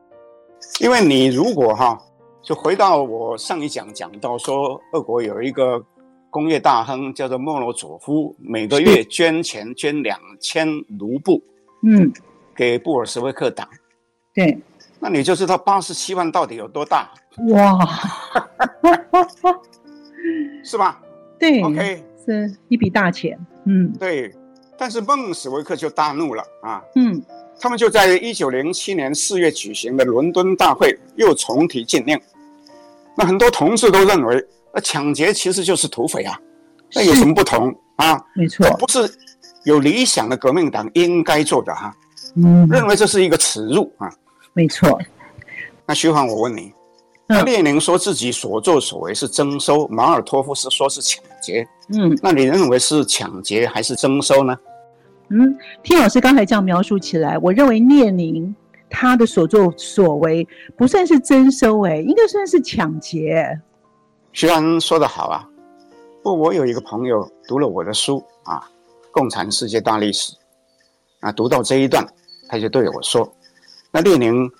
[0.81, 1.99] 因为你如果哈，
[2.43, 5.83] 就回到我上一讲讲到说，俄国有一个
[6.31, 11.43] 工业大亨叫做莫罗佐夫，每个月捐钱捐两千卢布，
[11.83, 12.11] 嗯，
[12.55, 13.69] 给布尔什维克党。
[14.33, 14.59] 对，
[14.99, 17.11] 那你就知道八十七万到底有多大。
[17.49, 17.79] 哇，
[20.63, 21.01] 是吧？
[21.39, 23.39] 对，OK，是一笔大钱。
[23.65, 24.33] 嗯，对。
[24.81, 26.83] 但是孟史维克就大怒了啊！
[26.95, 27.23] 嗯，
[27.61, 32.19] 他们就在一九零七年四月举行的伦敦大会又重提禁令。
[33.15, 36.41] 那很多同志都认为，那抢劫其实就是土匪啊，
[36.95, 38.19] 那有什么不同啊？
[38.35, 39.07] 没错，不是
[39.65, 41.95] 有理想的革命党应该做的哈、啊。
[42.37, 44.11] 嗯，认为这是一个耻辱啊。
[44.55, 44.99] 没错。
[45.85, 46.73] 那徐晃，我问你，
[47.27, 51.69] 那列宁说自己所作所为是征收，马尔托夫是说是抢劫。
[51.93, 54.57] 嗯，那你认为是抢劫还是征收呢？
[55.31, 58.55] 嗯，听老师刚才这样描述起来，我认为列宁
[58.89, 63.61] 他的所作所为不算是征收，哎，应该算是抢劫。
[64.33, 65.49] 虽然说得好啊，
[66.23, 68.59] 不过我有一个朋友读了我的书啊，
[69.11, 70.33] 《共产世界大历史》
[71.21, 72.07] 啊，读到这一段，
[72.49, 73.33] 他就对我说
[73.91, 74.51] ：“那列宁。”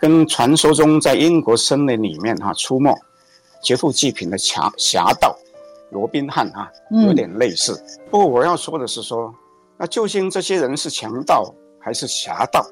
[0.00, 2.92] 跟传说中在英国森林里面哈、啊、出没、
[3.62, 5.32] 劫富济贫的侠侠盗
[5.92, 6.68] 罗宾汉啊，
[7.06, 7.72] 有点类似。
[7.74, 9.32] 嗯、不过我要说的是说，
[9.78, 12.64] 那究竟这些人是强盗还是侠盗？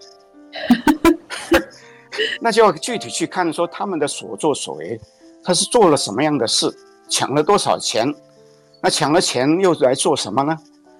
[2.40, 5.00] 那就要具体去看说他们的所作所为，
[5.42, 6.72] 他是做了什么样的事，
[7.08, 8.12] 抢了多少钱？
[8.82, 10.56] 那抢了钱又来做什么呢？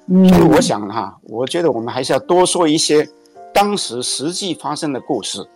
[0.09, 3.09] 嗯、所以我想哈、啊，我觉得我们还是要多说一些
[3.55, 5.47] 当时实际发生的故事。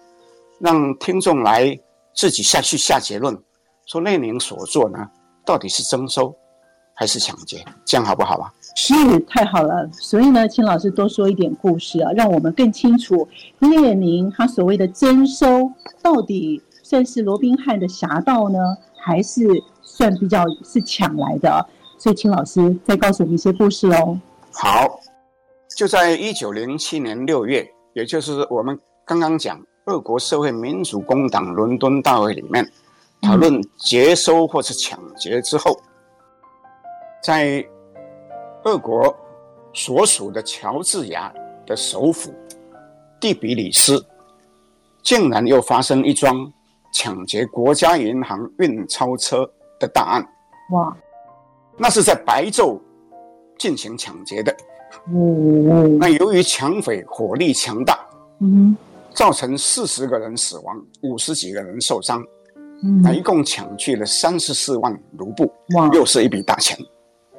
[0.60, 1.78] 让听众来
[2.14, 3.36] 自己下去下结论，
[3.86, 4.98] 说列宁所做呢，
[5.44, 6.34] 到底是征收
[6.94, 7.64] 还是抢劫？
[7.84, 8.52] 这样好不好啊？
[8.74, 9.88] 是，太好了。
[9.92, 13.26] 所以呢，请老师多说一点故事啊，让我们更清楚
[13.58, 15.70] 列宁他所谓的征收，
[16.02, 18.58] 到底算是罗宾汉的侠盗呢，
[18.96, 19.48] 还是
[19.82, 21.66] 算比较是抢来的？
[21.98, 24.18] 所以，请老师再告诉我们一些故事哦。
[24.52, 25.00] 好，
[25.76, 29.60] 就在一九零七年六月，也就是我们刚刚讲。
[29.86, 32.66] 俄国社会民主工党伦敦大会里面
[33.20, 35.78] 讨论接收或是抢劫之后，
[37.22, 37.62] 在
[38.64, 39.14] 俄国
[39.72, 41.32] 所属的乔治亚
[41.66, 42.32] 的首府
[43.20, 44.04] 第比里斯，
[45.02, 46.52] 竟然又发生一桩
[46.92, 49.48] 抢劫国家银行运钞车
[49.78, 50.26] 的大案。
[50.70, 50.96] 哇！
[51.76, 52.80] 那是在白昼
[53.58, 54.56] 进行抢劫的。
[55.08, 55.98] 嗯。
[55.98, 57.98] 那由于抢匪火力强大。
[58.40, 58.76] 嗯。
[59.14, 62.20] 造成四十个人死亡，五十几个人受伤，
[62.82, 66.76] 嗯，那一共抢去了三十四万卢布，哇，又是一笔大钱，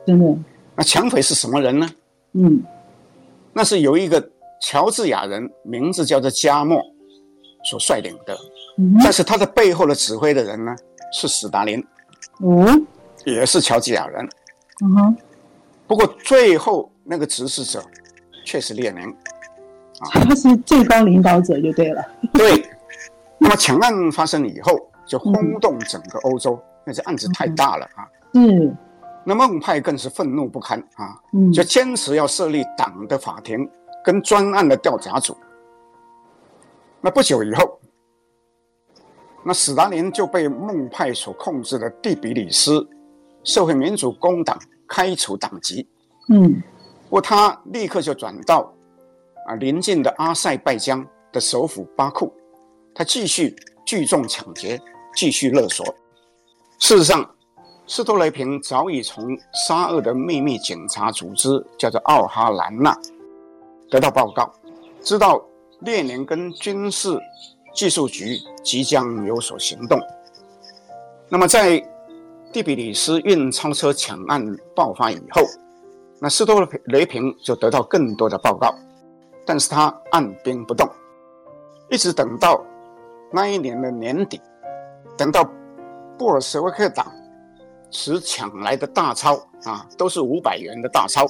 [0.08, 0.38] 真的。
[0.76, 1.90] 那抢匪是什么人呢？
[2.34, 2.62] 嗯，
[3.54, 4.30] 那是由一个
[4.62, 6.82] 乔治亚人，名字叫做加莫，
[7.64, 8.36] 所率领的，
[8.78, 10.76] 嗯，但是他的背后的指挥的人呢，
[11.14, 11.82] 是史达林，
[12.44, 12.86] 嗯，
[13.26, 14.28] 也是乔治亚人，
[14.84, 15.18] 嗯哼，
[15.88, 17.82] 不过最后那个指使者
[18.46, 19.02] 却是列宁。
[20.02, 22.06] 啊他是最高领导者就对了。
[22.34, 22.62] 对，
[23.38, 26.54] 那么抢案发生以后，就轰动整个欧洲。
[26.54, 28.06] 嗯、那这案子太大了啊。
[28.34, 28.76] 嗯。
[29.26, 31.20] 那孟派更是愤怒不堪啊。
[31.34, 31.52] 嗯。
[31.52, 33.70] 就坚持要设立党的法庭
[34.04, 35.36] 跟专案的调查组。
[37.02, 37.80] 那不久以后，
[39.44, 42.88] 那史达林就被孟派所控制的第比里斯
[43.44, 44.58] 社会民主工党
[44.88, 45.88] 开除党籍。
[46.30, 46.62] 嗯。
[47.10, 48.72] 不过他立刻就转到。
[49.48, 52.34] 啊，邻近的阿塞拜疆的首府巴库，
[52.96, 54.82] 他继续聚众抢劫，
[55.16, 55.86] 继续勒索。
[56.80, 57.35] 事实上，
[57.88, 62.98] 斯托雷平早已从沙俄的秘密警察组织叫做奥哈兰纳
[63.92, 64.52] 得到报告，
[65.02, 65.40] 知道
[65.82, 67.20] 列宁跟军事
[67.74, 70.00] 技术局即将有所行动。
[71.30, 71.80] 那么，在
[72.52, 74.44] 第比里斯运钞车抢案
[74.76, 75.44] 爆发以后，
[76.20, 78.74] 那斯托雷平就得到更多的报告。
[79.46, 80.90] 但是他按兵不动，
[81.92, 82.60] 一直等到
[83.32, 84.42] 那一年的年底，
[85.16, 85.48] 等到
[86.18, 87.06] 布尔什维克党
[87.96, 91.26] 持抢来的大钞啊，都是五百元的大钞，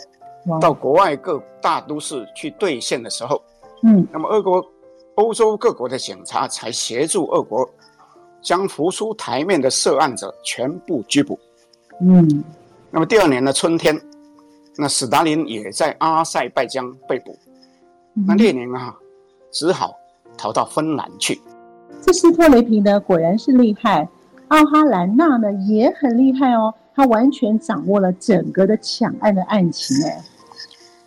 [0.59, 3.39] 到国外各大都市去兑现的时候，
[3.83, 4.65] 嗯，那么俄国、
[5.13, 7.69] 欧洲各国的警察才协助俄国
[8.41, 11.37] 将浮出台面的涉案者全部拘捕。
[12.01, 12.43] 嗯，
[12.89, 13.95] 那么第二年的春天，
[14.75, 17.37] 那史达林也在阿塞拜疆被捕。
[18.27, 18.95] 那列宁啊，
[19.51, 19.95] 只好
[20.35, 21.39] 逃到芬兰去。
[22.01, 24.07] 这斯托雷平呢，果然是厉害。
[24.49, 30.05] 奥哈兰娜呢，也很厉害哦，他完全掌握了整个的抢案的案情。
[30.05, 30.23] 哎，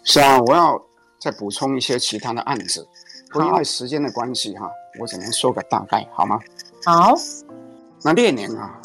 [0.02, 0.80] 是啊，我要
[1.20, 2.86] 再补充一些其他的案子。
[3.30, 6.38] 不因为时间的关系哈，我只能说个大概，好吗？
[6.84, 7.14] 好。
[8.02, 8.80] 那列宁啊，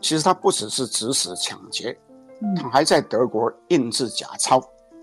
[0.00, 1.96] 其实他不只是指使抢劫，
[2.40, 4.62] 嗯，他还在德国印制假钞。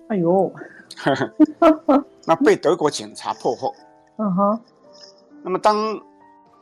[0.10, 0.52] 哎呦。
[2.26, 3.74] 那被德国警察破获。
[4.18, 4.60] 嗯哼。
[5.42, 6.00] 那么当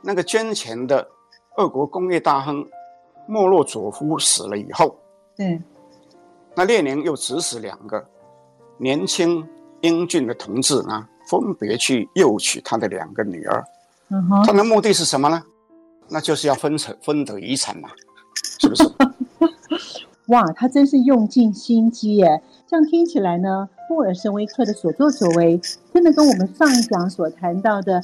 [0.01, 1.05] 那个捐钱的
[1.57, 2.65] 俄国工业大亨
[3.27, 4.95] 莫洛佐夫死了以后，
[5.35, 5.61] 对。
[6.55, 8.03] 那列宁又指使两个
[8.77, 9.47] 年轻
[9.81, 13.63] 英俊的同志呢，分别去诱娶他的两个女儿。
[14.09, 14.43] 嗯哼。
[14.45, 15.41] 他的目的是什么呢？
[16.09, 17.89] 那就是要分成分得遗产嘛，
[18.59, 18.83] 是不是？
[20.27, 22.41] 哇，他真是用尽心机耶！
[22.67, 25.59] 这样听起来呢，布尔什维克的所作所为，
[25.93, 28.03] 真的跟我们上一讲所谈到的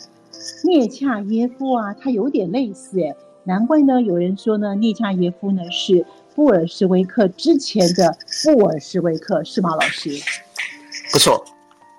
[0.63, 3.15] 涅恰耶夫啊，他有点类似诶。
[3.49, 10.11] 难怪呢，有人说呢，聂恰耶夫呢是布尔什维克之前的布尔什维克，是吗，老师？
[11.11, 11.43] 不错，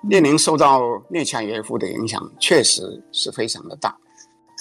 [0.03, 3.93] 列宁受到列恰耶夫的影响，确实是非常的大。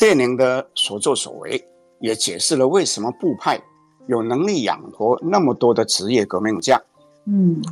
[0.01, 1.65] 列宁的所作所为，
[2.01, 3.57] 也解释了为什么布派
[4.09, 6.83] 有能力养活那么多的职业革命家。
[7.27, 7.63] 嗯，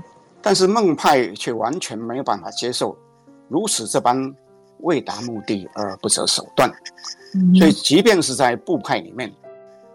[0.40, 2.96] 但是孟派却完全没有办法接受
[3.48, 4.32] 如此这般
[4.80, 6.70] 为达目的而不择手段。
[7.34, 9.32] 嗯，所以，即便是在布派里面，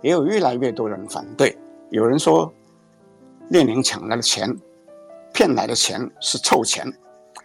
[0.01, 1.57] 也有越来越多人反对。
[1.89, 2.51] 有人说，
[3.49, 4.55] 列宁抢来的钱，
[5.33, 6.85] 骗来的钱是臭钱，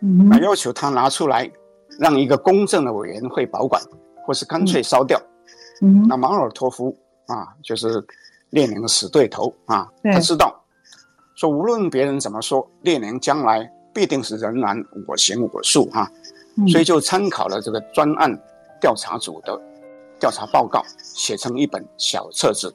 [0.01, 1.51] 嗯，那要求他拿出来，
[1.99, 3.83] 让一个公正的委员会保管，
[4.25, 5.21] 或是干脆烧掉。
[5.81, 6.97] 嗯，那马尔托夫
[7.27, 8.05] 啊，就是
[8.51, 10.55] 列宁的死对头啊，他知道，
[11.35, 16.11] 说无论别人怎么说，列宁将来必定是仍然我行我素哈，
[16.67, 18.31] 所以就参考了这个专案
[18.81, 19.61] 调查组的
[20.19, 22.75] 调查报告，写成一本小册子，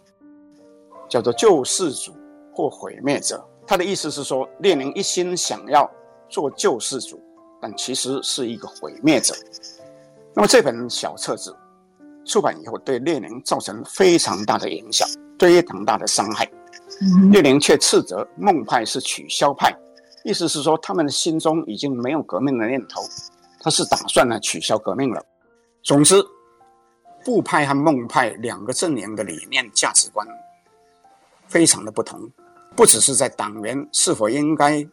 [1.09, 2.13] 叫做《救世主
[2.53, 3.37] 或毁灭者》。
[3.67, 5.89] 他的意思是说，列宁一心想要
[6.29, 7.21] 做救世主，
[7.61, 9.33] 但其实是一个毁灭者。
[10.33, 11.55] 那么这本小册子
[12.25, 16.49] 出版以后，对列宁造成非常大的影响，非常大的伤害。
[17.01, 19.75] 嗯、列宁却斥责孟派是取消派，
[20.23, 23.01] 意思是说他们的心中已经没有革命的念头，
[23.63, 25.25] 他是打算呢取消革命了。
[25.81, 26.23] 总之。
[27.25, 30.27] 布派和孟派两个阵营的理念价值观
[31.47, 32.19] 非常的不同，
[32.75, 34.85] 不只是在党员是否应该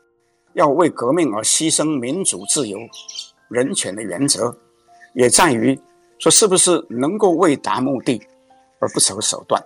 [0.53, 2.79] 要为革命而牺牲民主、自由、
[3.49, 4.57] 人权的原则，
[5.15, 5.77] 也在于
[6.21, 8.23] 说是不是能够为达目的
[8.79, 9.61] 而不择手段。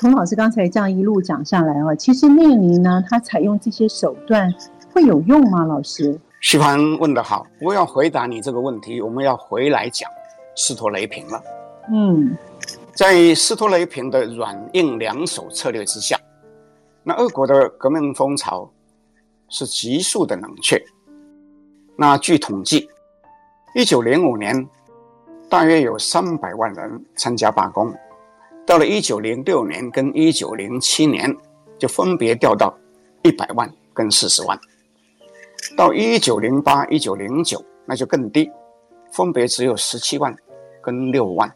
[0.00, 4.52] 童老师刚才这样一路讲下来啊，其实列宁呢，他采用这些手段
[4.92, 5.64] 会有用吗？
[5.64, 10.10] 老师，徐帆问得好，我要回答你这个问题，我们要回来讲
[10.56, 11.40] 斯托雷平了。
[11.88, 12.36] 嗯，
[12.96, 16.18] 在斯托雷平的软硬两手策略之下，
[17.04, 18.68] 那俄国的革命风潮
[19.48, 20.84] 是急速的冷却。
[21.96, 22.88] 那据统计，
[23.76, 24.68] 一九零五年
[25.48, 27.94] 大约有三百万人参加罢工，
[28.66, 31.32] 到了一九零六年跟一九零七年
[31.78, 32.76] 就分别掉到
[33.22, 34.58] 一百万跟四十万，
[35.76, 38.50] 到一九零八、一九零九那就更低，
[39.10, 40.34] 分别只有十七万
[40.82, 41.50] 跟六万。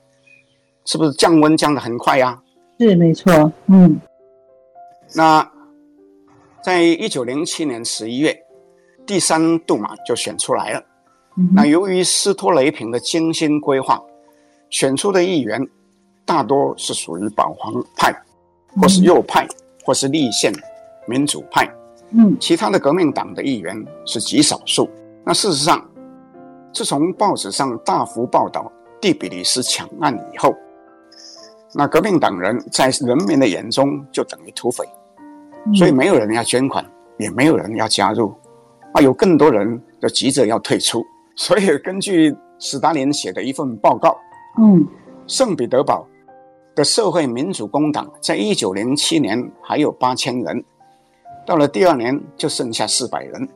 [0.85, 2.41] 是不是降温降得很快呀？
[2.79, 3.99] 是没错，嗯。
[5.15, 5.49] 那
[6.63, 8.37] 在一九零七年十一月，
[9.05, 10.83] 第三杜马就选出来了。
[11.37, 14.01] 嗯、那由于斯托雷平的精心规划，
[14.71, 15.61] 选出的议员
[16.25, 18.15] 大多是属于保皇派，
[18.81, 20.53] 或是右派，嗯、或是立宪
[21.07, 21.69] 民主派。
[22.11, 24.89] 嗯，其他的革命党的议员是极少数。
[25.25, 25.85] 那事实上，
[26.73, 30.55] 自从报纸上大幅报道蒂比利斯抢案以后，
[31.75, 34.85] 那革命党人在人民的眼中就等于土匪，
[35.75, 36.85] 所以没有人要捐款，
[37.19, 38.33] 也没有人要加入，
[38.93, 41.05] 啊，有更多人就急着要退出。
[41.35, 44.17] 所以根据史达林写的一份报告，
[44.59, 44.87] 嗯，
[45.27, 46.07] 圣彼得堡
[46.75, 50.65] 的社会民主工党在一九零七年还有八千人，
[51.47, 53.49] 到了第二年就剩下四百人。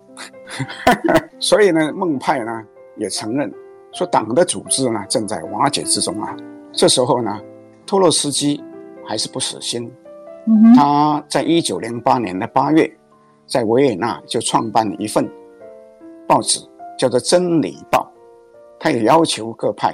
[1.38, 2.62] 所以呢，孟派呢
[2.96, 3.52] 也承认
[3.92, 6.34] 说党的组织呢正在瓦解之中啊。
[6.72, 7.38] 这时候呢。
[7.86, 8.62] 托洛斯基
[9.04, 9.92] 还是不死心，
[10.76, 12.88] 他在一九零八年的八月，
[13.48, 15.28] 在维也纳就创办了一份
[16.24, 16.60] 报纸，
[16.96, 18.08] 叫做《真理报》。
[18.78, 19.92] 他也要求各派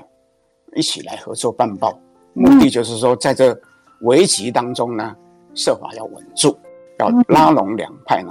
[0.74, 1.98] 一起来合作办报，
[2.35, 3.59] 目的就是说，在这
[4.02, 5.16] 危急当中呢，
[5.54, 6.54] 设法要稳住，
[6.98, 8.30] 要拉拢两派呢，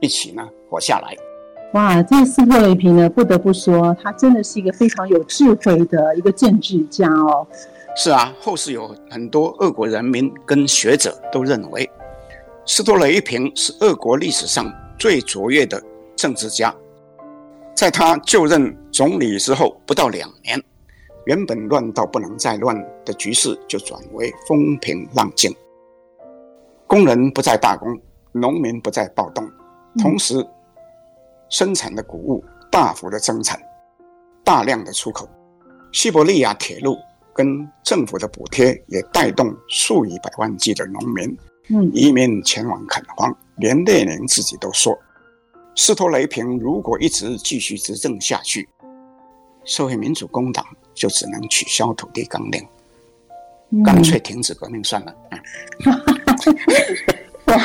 [0.00, 1.16] 一起呢活下来。
[1.74, 7.46] 哇，这个斯托雷平呢，不得不说，他真的是一个非常有智慧的一个政治家哦。
[7.94, 11.88] 是啊，后世有很多俄国人民跟学者都认为，
[12.64, 15.82] 斯托雷平是俄国历史上最卓越的
[16.16, 16.74] 政治家。
[17.74, 20.60] 在他就任总理之后不到两年，
[21.26, 25.54] 原本乱到不能再乱的局势就转为风平浪静，
[26.88, 27.96] 工人不再罢工，
[28.32, 29.48] 农民不再暴动，
[30.02, 30.44] 同时
[31.48, 33.60] 生产的谷物大幅的增产，
[34.42, 35.28] 大量的出口，
[35.92, 36.96] 西伯利亚铁路。
[37.34, 37.46] 跟
[37.84, 43.32] 政府的补贴也带动数以百万计的农民，嗯，移民前往垦荒。
[43.58, 44.98] 连列宁自己都说，
[45.76, 48.68] 斯托雷平如果一直继续执政下去，
[49.64, 52.66] 社会民主工党就只能取消土地纲领，
[53.70, 55.14] 嗯、干脆停止革命算了。
[57.48, 57.56] 哇，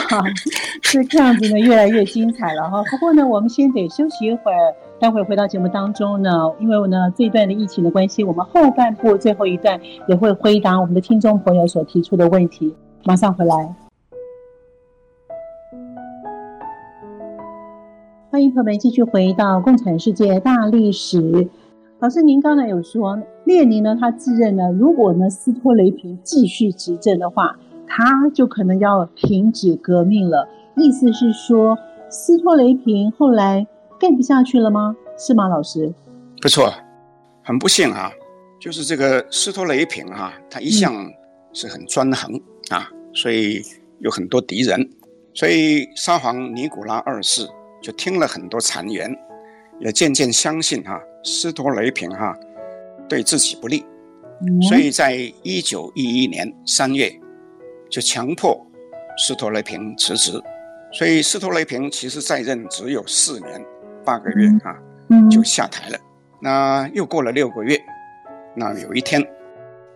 [0.82, 2.82] 是这样子呢，越来越精彩了哈。
[2.90, 4.58] 不过呢，我们先得休息一会儿。
[5.00, 6.32] 待会回到节目当中呢，
[6.62, 9.78] 因为呢这一段的疫情的关系，我们后半部最后一段
[10.08, 12.74] 也会回答我们的听众朋友所提出的问题。
[13.04, 13.76] 马上回来。
[18.32, 21.22] 欢迎朋友们继续回到《共产世界大历史》。
[22.00, 27.58] 老师，您刚才有说，列宁呢，他自认呢，如果呢斯托雷平继续执政的话，
[27.88, 30.48] 他就可能要停止革命了。
[30.76, 31.78] 意思是说，
[32.10, 33.66] 斯托雷平后来
[34.00, 34.96] 干不下去了吗？
[35.18, 35.94] 是吗，老师？
[36.42, 36.74] 不错，
[37.44, 38.12] 很不幸啊，
[38.60, 40.94] 就是这个斯托雷平啊，他一向
[41.54, 42.42] 是很专横、嗯、
[42.78, 43.62] 啊，所以
[44.00, 44.90] 有很多敌人，
[45.34, 47.48] 所以沙皇尼古拉二世。
[47.82, 49.14] 就听了很多谗言，
[49.82, 52.38] 也渐渐相信哈、啊、斯托雷平哈、啊、
[53.10, 53.84] 对自己不利，
[54.40, 57.12] 嗯、所以在一九一一年三月
[57.94, 58.60] 就强迫
[59.20, 60.32] 斯托雷平辞职，
[60.91, 63.64] 所以斯托雷平其实在任只有四年
[64.04, 64.76] 八个月啊，
[65.10, 66.00] 嗯、就下台了。
[66.41, 67.80] 那又过了六个月，
[68.56, 69.24] 那有一天，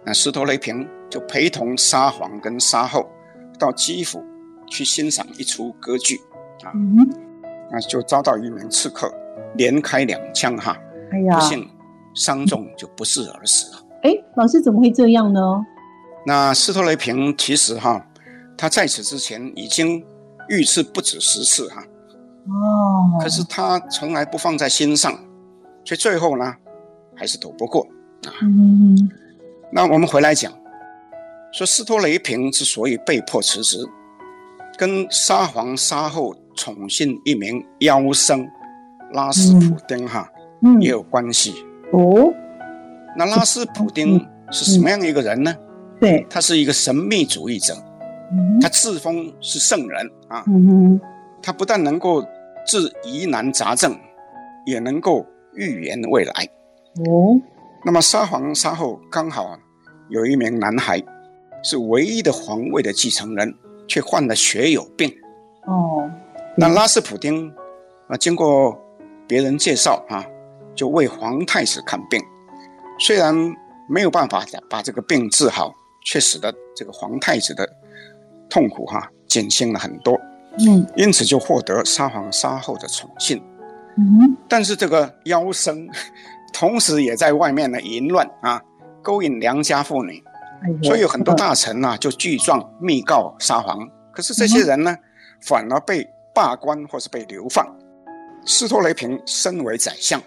[0.06, 3.10] 那斯托雷平就陪同沙皇跟沙后
[3.58, 4.24] 到基辅
[4.68, 6.18] 去欣赏一出歌剧
[6.64, 6.70] 啊。
[6.76, 6.98] 嗯
[7.72, 9.12] 那就遭到一名刺客
[9.56, 10.78] 连开两枪，哈，
[11.34, 11.68] 不幸
[12.14, 13.84] 伤重，就不治而死了。
[14.04, 15.42] 哎，老师怎么会这样呢？
[16.28, 18.06] 那斯托雷平其实哈，
[18.58, 20.06] 他在此之前已经
[20.50, 21.82] 遇刺不止十次哈。
[22.48, 23.18] 哦。
[23.22, 25.14] 可是他从来不放在心上，
[25.86, 26.54] 所以最后呢，
[27.16, 27.88] 还是躲不过
[28.26, 28.30] 啊。
[28.42, 29.10] 嗯。
[29.72, 30.52] 那我们回来讲，
[31.54, 33.78] 说斯托雷平之所以被迫辞职，
[34.78, 36.36] 跟沙皇沙后。
[36.60, 38.44] 宠信一名妖僧
[39.14, 40.28] 拉斯普丁哈，
[40.64, 41.54] 嗯，也有关系
[41.94, 42.34] 哦。
[43.16, 44.20] 那拉斯普丁
[44.50, 45.56] 是什么样一个人呢？
[46.00, 47.76] 对，他是一个神秘主义者，
[48.62, 50.44] 他自封是圣人啊。
[51.42, 52.22] 他不但能够
[52.66, 53.98] 治疑难杂症，
[54.66, 56.34] 也能够预言未来。
[57.06, 57.40] 哦，
[57.86, 59.58] 那么沙皇沙后刚好
[60.10, 61.02] 有一名男孩，
[61.64, 63.54] 是唯一的皇位的继承人，
[63.88, 65.10] 却患了血友病。
[65.66, 66.10] 哦。
[66.56, 67.50] 那拉斯普丁
[68.08, 68.78] 啊，经过
[69.28, 70.26] 别人介绍啊，
[70.76, 72.20] 就为皇太子看病，
[73.00, 73.36] 虽然
[73.88, 75.72] 没有办法把这个病治好，
[76.08, 77.70] 却使得这个皇太子的
[78.50, 80.18] 痛苦哈、啊、减轻了很多。
[80.58, 83.44] 嗯，因此就获得沙皇沙后的宠幸。
[83.98, 85.86] 嗯，但是这个妖僧
[86.54, 88.62] 同时也在外面呢淫乱啊，
[89.04, 90.24] 勾引良家妇女，
[90.82, 93.86] 所以有很多大臣呐、啊、就具状密告沙皇。
[94.14, 94.96] 可是这些人呢，
[95.42, 97.68] 反而被罢官或是被流放，
[98.46, 100.22] 斯托雷平身为宰相，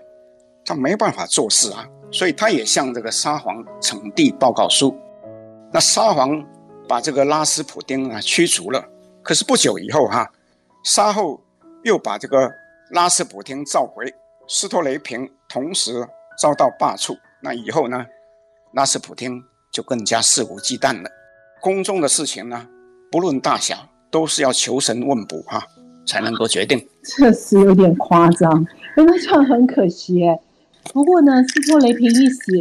[0.62, 4.94] 他没办法做事啊，所以他也向这个沙皇呈递报告书。
[5.72, 6.44] 那沙皇
[6.88, 8.84] 把这个拉斯普丁啊驱逐了，
[9.22, 10.30] 可是不久以后哈、
[10.84, 11.40] 沙后
[11.84, 12.50] 又把这个
[12.90, 14.12] 拉斯普丁召回，
[14.48, 16.06] 斯托雷平同时
[16.38, 17.16] 遭到罢黜。
[17.42, 18.04] 那以后呢，
[18.72, 19.42] 拉斯普丁
[19.72, 21.10] 就更加肆无忌惮了，
[21.60, 22.66] 宫中的事情呢，
[23.10, 23.76] 不论大小，
[24.10, 25.62] 都是要求神问卜哈。
[26.06, 28.66] 才能够决定， 这是有点夸张，
[28.96, 30.36] 那这样很可惜哎。
[30.92, 32.52] 不过呢，斯托雷平一死，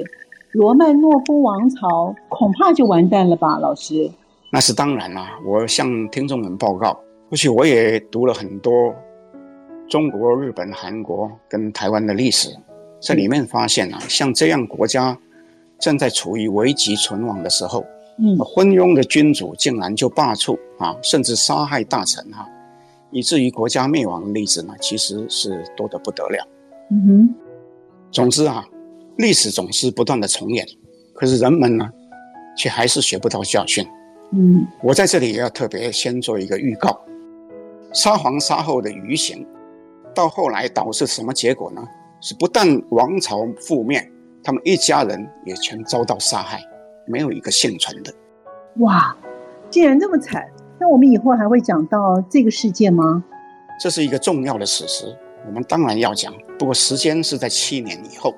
[0.54, 4.10] 罗曼诺夫王朝恐怕就完蛋了吧，老师？
[4.52, 5.39] 那是当然啦。
[5.45, 8.93] 我向听众们报告，或许我也读了很多
[9.88, 12.50] 中国、日本、韩国跟台湾的历史，
[13.00, 15.16] 这里面发现啊，像这样国家
[15.78, 17.86] 正在处于危急存亡的时候，
[18.18, 22.47] 嗯，昏庸的君主竟然就罢黜啊，甚至杀害大臣哈。
[23.12, 26.47] 以至于国家灭亡的例子呢，其实是多得不得了。
[26.89, 27.36] 嗯哼。
[28.12, 28.66] 总之啊，
[29.20, 30.65] 历史总是不断的重演，
[31.13, 31.86] 可是人们呢，
[32.57, 33.86] 却还是学不到教训。
[34.32, 34.65] 嗯。
[34.82, 36.97] 我在这里也要特别先做一个预告：
[37.91, 39.45] 沙皇杀后的余刑，
[40.15, 41.84] 到后来导致什么结果呢？
[42.22, 44.09] 是不但王朝覆灭，
[44.41, 46.61] 他们一家人也全遭到杀害，
[47.05, 48.13] 没有一个幸存的。
[48.78, 49.13] 哇，
[49.70, 50.49] 竟然那么惨！
[50.80, 53.22] 那我们以后还会讲到这个事件吗？
[53.82, 55.13] 这是一个重要的史实，
[55.45, 56.34] 我们当然要讲。
[56.57, 58.34] 不过时间是在七年以后。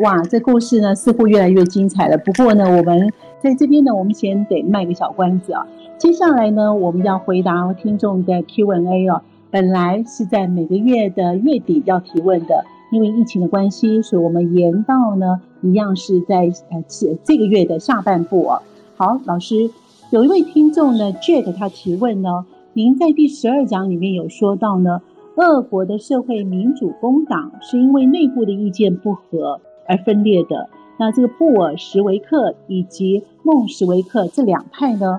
[0.00, 2.16] 哇，这故事呢似乎越来越精彩了。
[2.16, 5.66] 不过呢，我们在这边呢，我们先得卖个小关子啊。
[5.98, 9.20] 接下来呢，我们要回答听众的 Q&A 哦。
[9.50, 18.62] 本来是在每个月的月底要提问的，因为疫情的关系，所以我们延到呢，一样是在呃这这个月的下半部哦。
[18.96, 19.70] 好，老师。
[20.10, 25.02] 有一位听众呢，Jack 他提问呢，您在第十二讲里面有说到呢，
[25.36, 30.70] 俄国的社会民主工党是因为内部的意见不合而分裂的。
[30.98, 35.18] 那这个布尔什维克以及孟什维克这两派呢，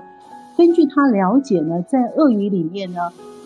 [0.56, 3.00] 根据他了解呢，在俄语里面呢，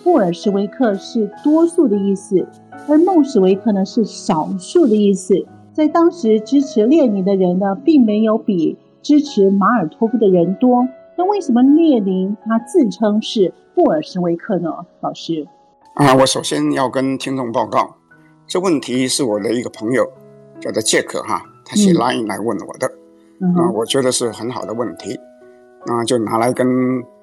[0.05, 2.47] 布尔什维克是多数的意思，
[2.89, 5.35] 而孟什维克呢是少数的意思。
[5.73, 10.87] 在当时支持列宁的人呢，并没有比支持马尔托夫的人多。
[11.19, 14.71] 那为什么列宁他自称是布尔什维克呢？
[15.01, 15.47] 老师
[15.95, 17.97] 啊，我首先要跟听众报告，
[18.47, 20.07] 这问题是我的一个朋友
[20.61, 22.91] 叫做杰克哈，他写 Line 来问我的，
[23.41, 25.19] 嗯、啊，我觉得是很好的问题，
[25.87, 26.67] 那就拿来跟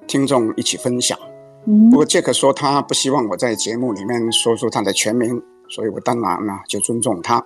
[0.06, 1.18] 听众一起分享。
[1.66, 7.38] 嗯、不过杰克说他不希望我在节目里面说出他的全名，所以我当然呢就尊重他。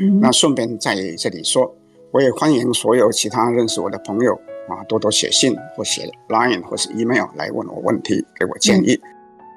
[0.00, 1.74] 嗯、那顺便在这里说，
[2.10, 4.38] 我也欢迎所有其他认识我的朋友。
[4.68, 9.00] 啊，多多写信或写 Line 或是 email 来问我问题，给我建议。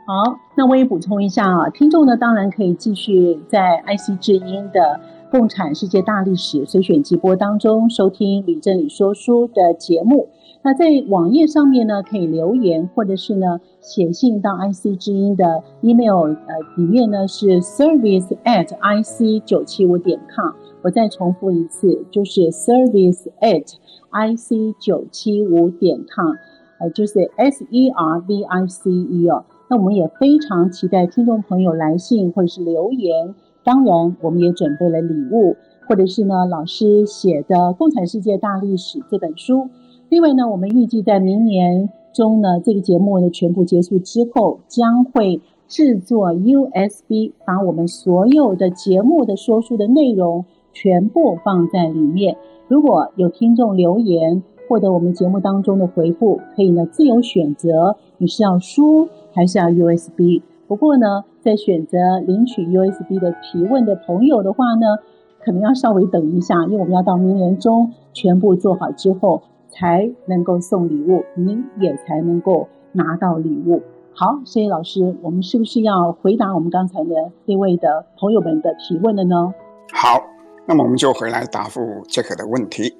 [0.05, 4.79] 好，那我也补充一下啊，听众呢当然可以继续在 IC 之音的
[5.31, 10.27] 《共产世界大历史随选集播》当中收听李正理说书的节目。
[10.63, 20.51] 那在网页上面呢，可以留言或者是呢写信到 IC 之音的 email，呃，里面呢是 service at ic 九七五点 com。
[20.81, 23.71] 我再重复一次，就是 service at
[24.11, 26.33] ic 九七五点 com，
[26.79, 29.45] 呃，就是 s e r v i c e 哦。
[29.69, 33.35] 那我们也非常期待听众朋友来信或者是留言。
[33.69, 35.55] 当然，我们也准备了礼物，
[35.87, 39.69] 或者是呢老师写的《共产世界大历史》这本书。
[40.09, 50.45] 另外呢，我们预计在明年中呢，这个节目呢全部结束之后，将会制作 USB，把我们所有的节目的说书的内容。
[50.71, 52.37] 全部放在里面。
[52.67, 60.41] 如果有听众留言获得我们节目当中的回复，可以呢自由选择你是要书还是要 USB。
[60.69, 61.97] 不过呢，在选择
[62.27, 64.99] 领取 USB 的提问的朋友的话呢，
[65.43, 73.81] 可能要稍微等一下，因为我们要到明年中全部做好之后才能够送礼物，您也才能够拿到礼物。
[74.13, 79.51] 好，所以老师，我们是不是要回答我们刚才的这位的朋友们的提问了呢？
[79.91, 80.21] 好。
[80.67, 82.93] 那么我们就回来答复杰克的问题。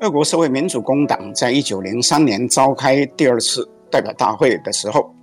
[0.00, 5.14] 俄国社会民主工党在一九零三年召开第二次代表大会的时候，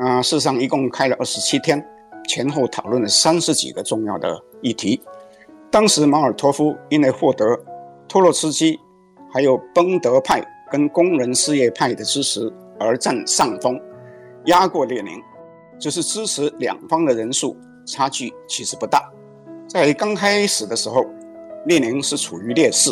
[0.00, 1.84] 啊、事实上一共开了二十七天，
[2.26, 4.98] 前后讨论了三十几个重要的议题。
[5.70, 7.44] 当时马尔托夫因为获得
[8.08, 8.80] 托洛茨基
[9.30, 13.78] 还有崩德派跟工人事业派的支持而占上风，
[14.46, 15.22] 压过列宁，
[15.78, 17.54] 就是支持两方的人数
[17.86, 19.06] 差距其实不大。
[19.68, 21.04] 在刚开始的时候，
[21.66, 22.90] 列宁是处于劣势，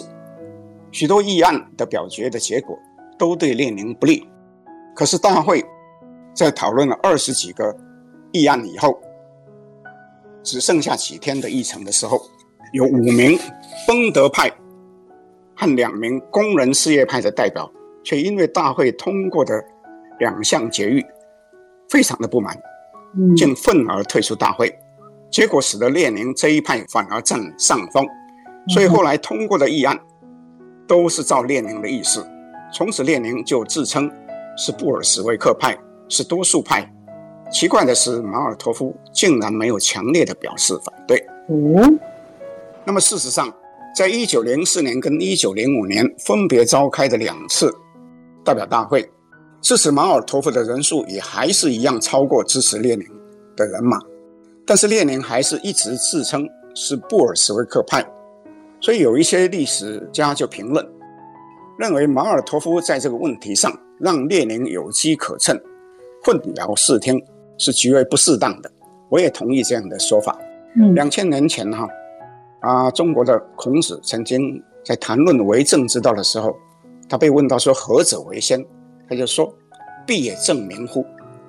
[0.93, 2.79] 许多议案的表决的结果
[3.19, 4.29] 都对列宁不利。
[4.95, 5.65] 可是大会
[6.39, 7.77] 在讨论了二十几个
[8.31, 8.97] 议案以后，
[10.45, 12.17] 只剩下几天的议程的时候，
[12.73, 13.37] 有五名
[13.89, 14.49] 崩德派
[15.57, 17.69] 和两名工人事业派的代表，
[18.05, 19.61] 却因为大会通过的
[20.21, 21.05] 两项决议，
[21.89, 22.57] 非常的不满，
[23.37, 24.73] 竟愤而退出大会。
[25.33, 28.07] 结果使得列宁这一派反而占上风，
[28.69, 29.99] 所以后来通过的议案
[30.87, 32.25] 都是照列宁的意思。
[32.73, 34.09] 从此，列宁就自称
[34.57, 35.77] 是布尔什维克派，
[36.09, 36.91] 是多数派。
[37.51, 41.25] 奇怪的是，马尔托夫竟然没有强烈的表示反对。
[41.49, 41.99] 嗯，
[42.85, 43.51] 那么事实上，
[43.97, 47.75] 在一九零四年跟一九零五年分别召开的两次
[48.45, 49.11] 代表大会，
[49.63, 53.07] 支持马尔托夫的人数也还是一样超过支持列宁
[53.57, 53.99] 的人马。
[54.67, 58.07] 但是列宁还是一直自称是布尔什维克派，
[58.83, 60.87] 所以有一些历史家就评论，
[61.79, 65.59] 认为马尔托夫在这个问题上让列宁有机可乘，
[66.25, 67.23] 混淆视听
[67.57, 68.71] 是极为不适当的。
[69.09, 70.39] 我也同意这样的说法。
[70.77, 71.89] 嗯，两千年前哈，
[72.61, 76.55] 啊，中国的孔子曾经在谈论为政之道的时候，
[77.09, 78.63] 他被问到说何者为先，
[79.09, 79.53] 他就说
[80.07, 81.03] 必也正名乎，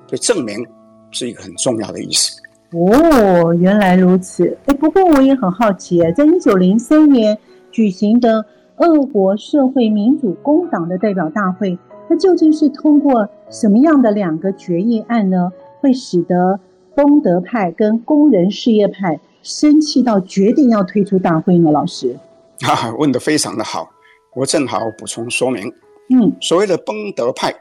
[0.07, 0.65] 所以正名
[1.11, 2.41] 是一个很重要的意思。
[2.71, 4.57] 哦，原来如此。
[4.67, 7.37] 哎，不过我也很好奇，在一九零三年
[7.71, 8.45] 举行的
[8.77, 11.77] 俄国社会民主工党的代表大会，
[12.09, 15.51] 它究竟是通过什么样的两个决议案呢？
[15.79, 16.59] 会使得
[16.95, 21.71] 崩德派跟工人事业派生气到决定要退出大会呢？
[21.71, 22.17] 老师，
[22.61, 23.89] 啊，问得非常的好，
[24.35, 25.71] 我正好补充说明。
[26.09, 27.53] 嗯，所谓的崩德派，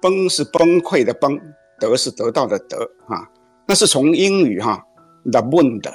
[0.00, 1.38] 崩是崩溃的崩，
[1.80, 3.28] 德是得到的德啊。
[3.66, 4.82] 那是从英语哈
[5.30, 5.86] ，the bund，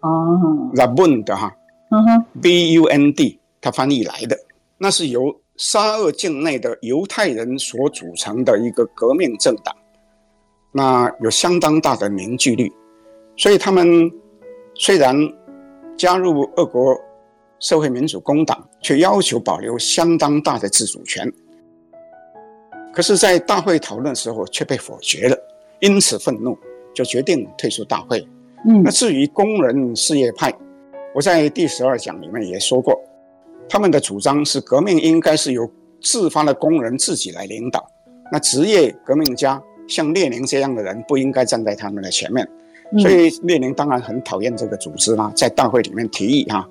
[0.00, 1.54] 哦，the bund 哈，
[1.90, 4.36] 嗯哼，b u n d，它翻译来的，
[4.78, 9.74] 那是由沙俄境内的犹太人所组成的一个革命政党，
[10.72, 12.72] 那有相当大的凝聚力，
[13.36, 14.10] 所以他们
[14.74, 15.16] 虽然
[15.96, 17.00] 加入俄国
[17.60, 21.32] 社会民主工党，却要求保留相当大的自主权，
[22.92, 25.36] 可是，在大会讨论的时候却被否决了。
[25.80, 26.56] 因此愤怒，
[26.94, 28.26] 就决定退出大会。
[28.66, 30.52] 嗯，那至于工人事业派，
[31.14, 32.98] 我在第十二讲里面也说过，
[33.68, 35.68] 他们的主张是革命应该是由
[36.00, 37.86] 自发的工人自己来领导，
[38.30, 42.48] 那职业革命家像列宁这样的人不应该站在他们的前面。
[42.98, 46.68] 所以列宁当然很讨厌这个组织啦，在大会里面提议哈，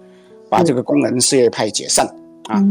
[0.50, 2.06] 把这个工人事业派解散
[2.46, 2.62] 啊。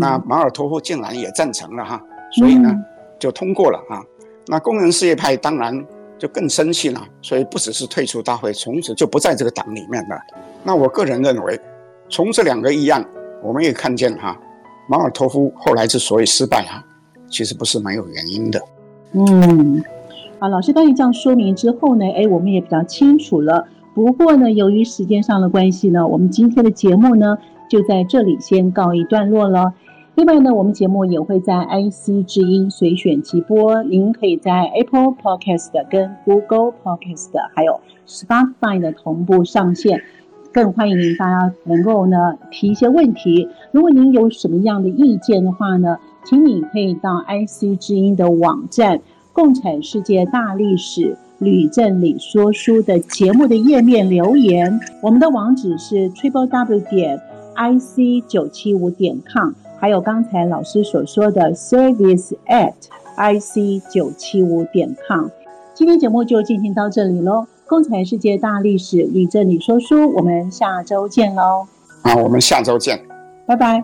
[0.00, 2.02] 那马尔托夫竟然也赞成了哈，
[2.32, 2.74] 所以呢
[3.18, 4.02] 就通过了啊。
[4.48, 5.86] 那工人事业派当然
[6.18, 10.18] 就更生气了，所以不只是退出大会，从此就不在这个党里面了。
[10.64, 11.60] 那我个人认为，
[12.08, 13.06] 从这两个议案，
[13.42, 14.38] 我们也看见哈，
[14.88, 16.84] 马尔托夫后来之所以失败哈，
[17.28, 18.60] 其实不是没有原因的。
[19.12, 19.82] 嗯。
[20.38, 23.66] 啊，老师当你这样说明之后呢，哎，我们也比较清楚了。
[23.94, 27.38] 不过呢，由于时间上的关系呢，我们今天的节目呢
[27.70, 29.72] 就在这里先告一段落了。
[30.14, 40.02] 另外呢，我们节目也会在 IC 之音随选即播，您可以在 Apple Podcast 跟 Google Podcast 还有 Spotify 的同步上线。
[40.56, 42.16] 更欢迎您大家能够呢
[42.50, 43.46] 提一些问题。
[43.72, 48.98] 如果您有什么样的意见的话呢，请你可以到 IC 之音的网站。
[49.34, 57.20] 共产世界大历史吕振理说书的节目的页面留言，我们的网址是 triple w 点
[57.54, 62.72] i c 九七五点 com，还有刚才老师所说的 service at
[63.16, 65.26] i c 九七五点 com。
[65.74, 71.66] 今天节目就进行到这里喽，共产世界大历史吕正理说书，我们下周见喽。
[72.04, 72.96] 好，我们下周见，
[73.44, 73.82] 拜拜。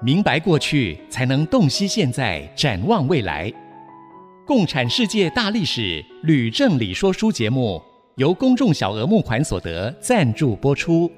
[0.00, 3.52] 明白过去，才能洞悉现在，展望未来。
[4.44, 7.80] 共产世界大历史吕正理说书节目
[8.16, 11.08] 由公众小额募款所得赞助播出。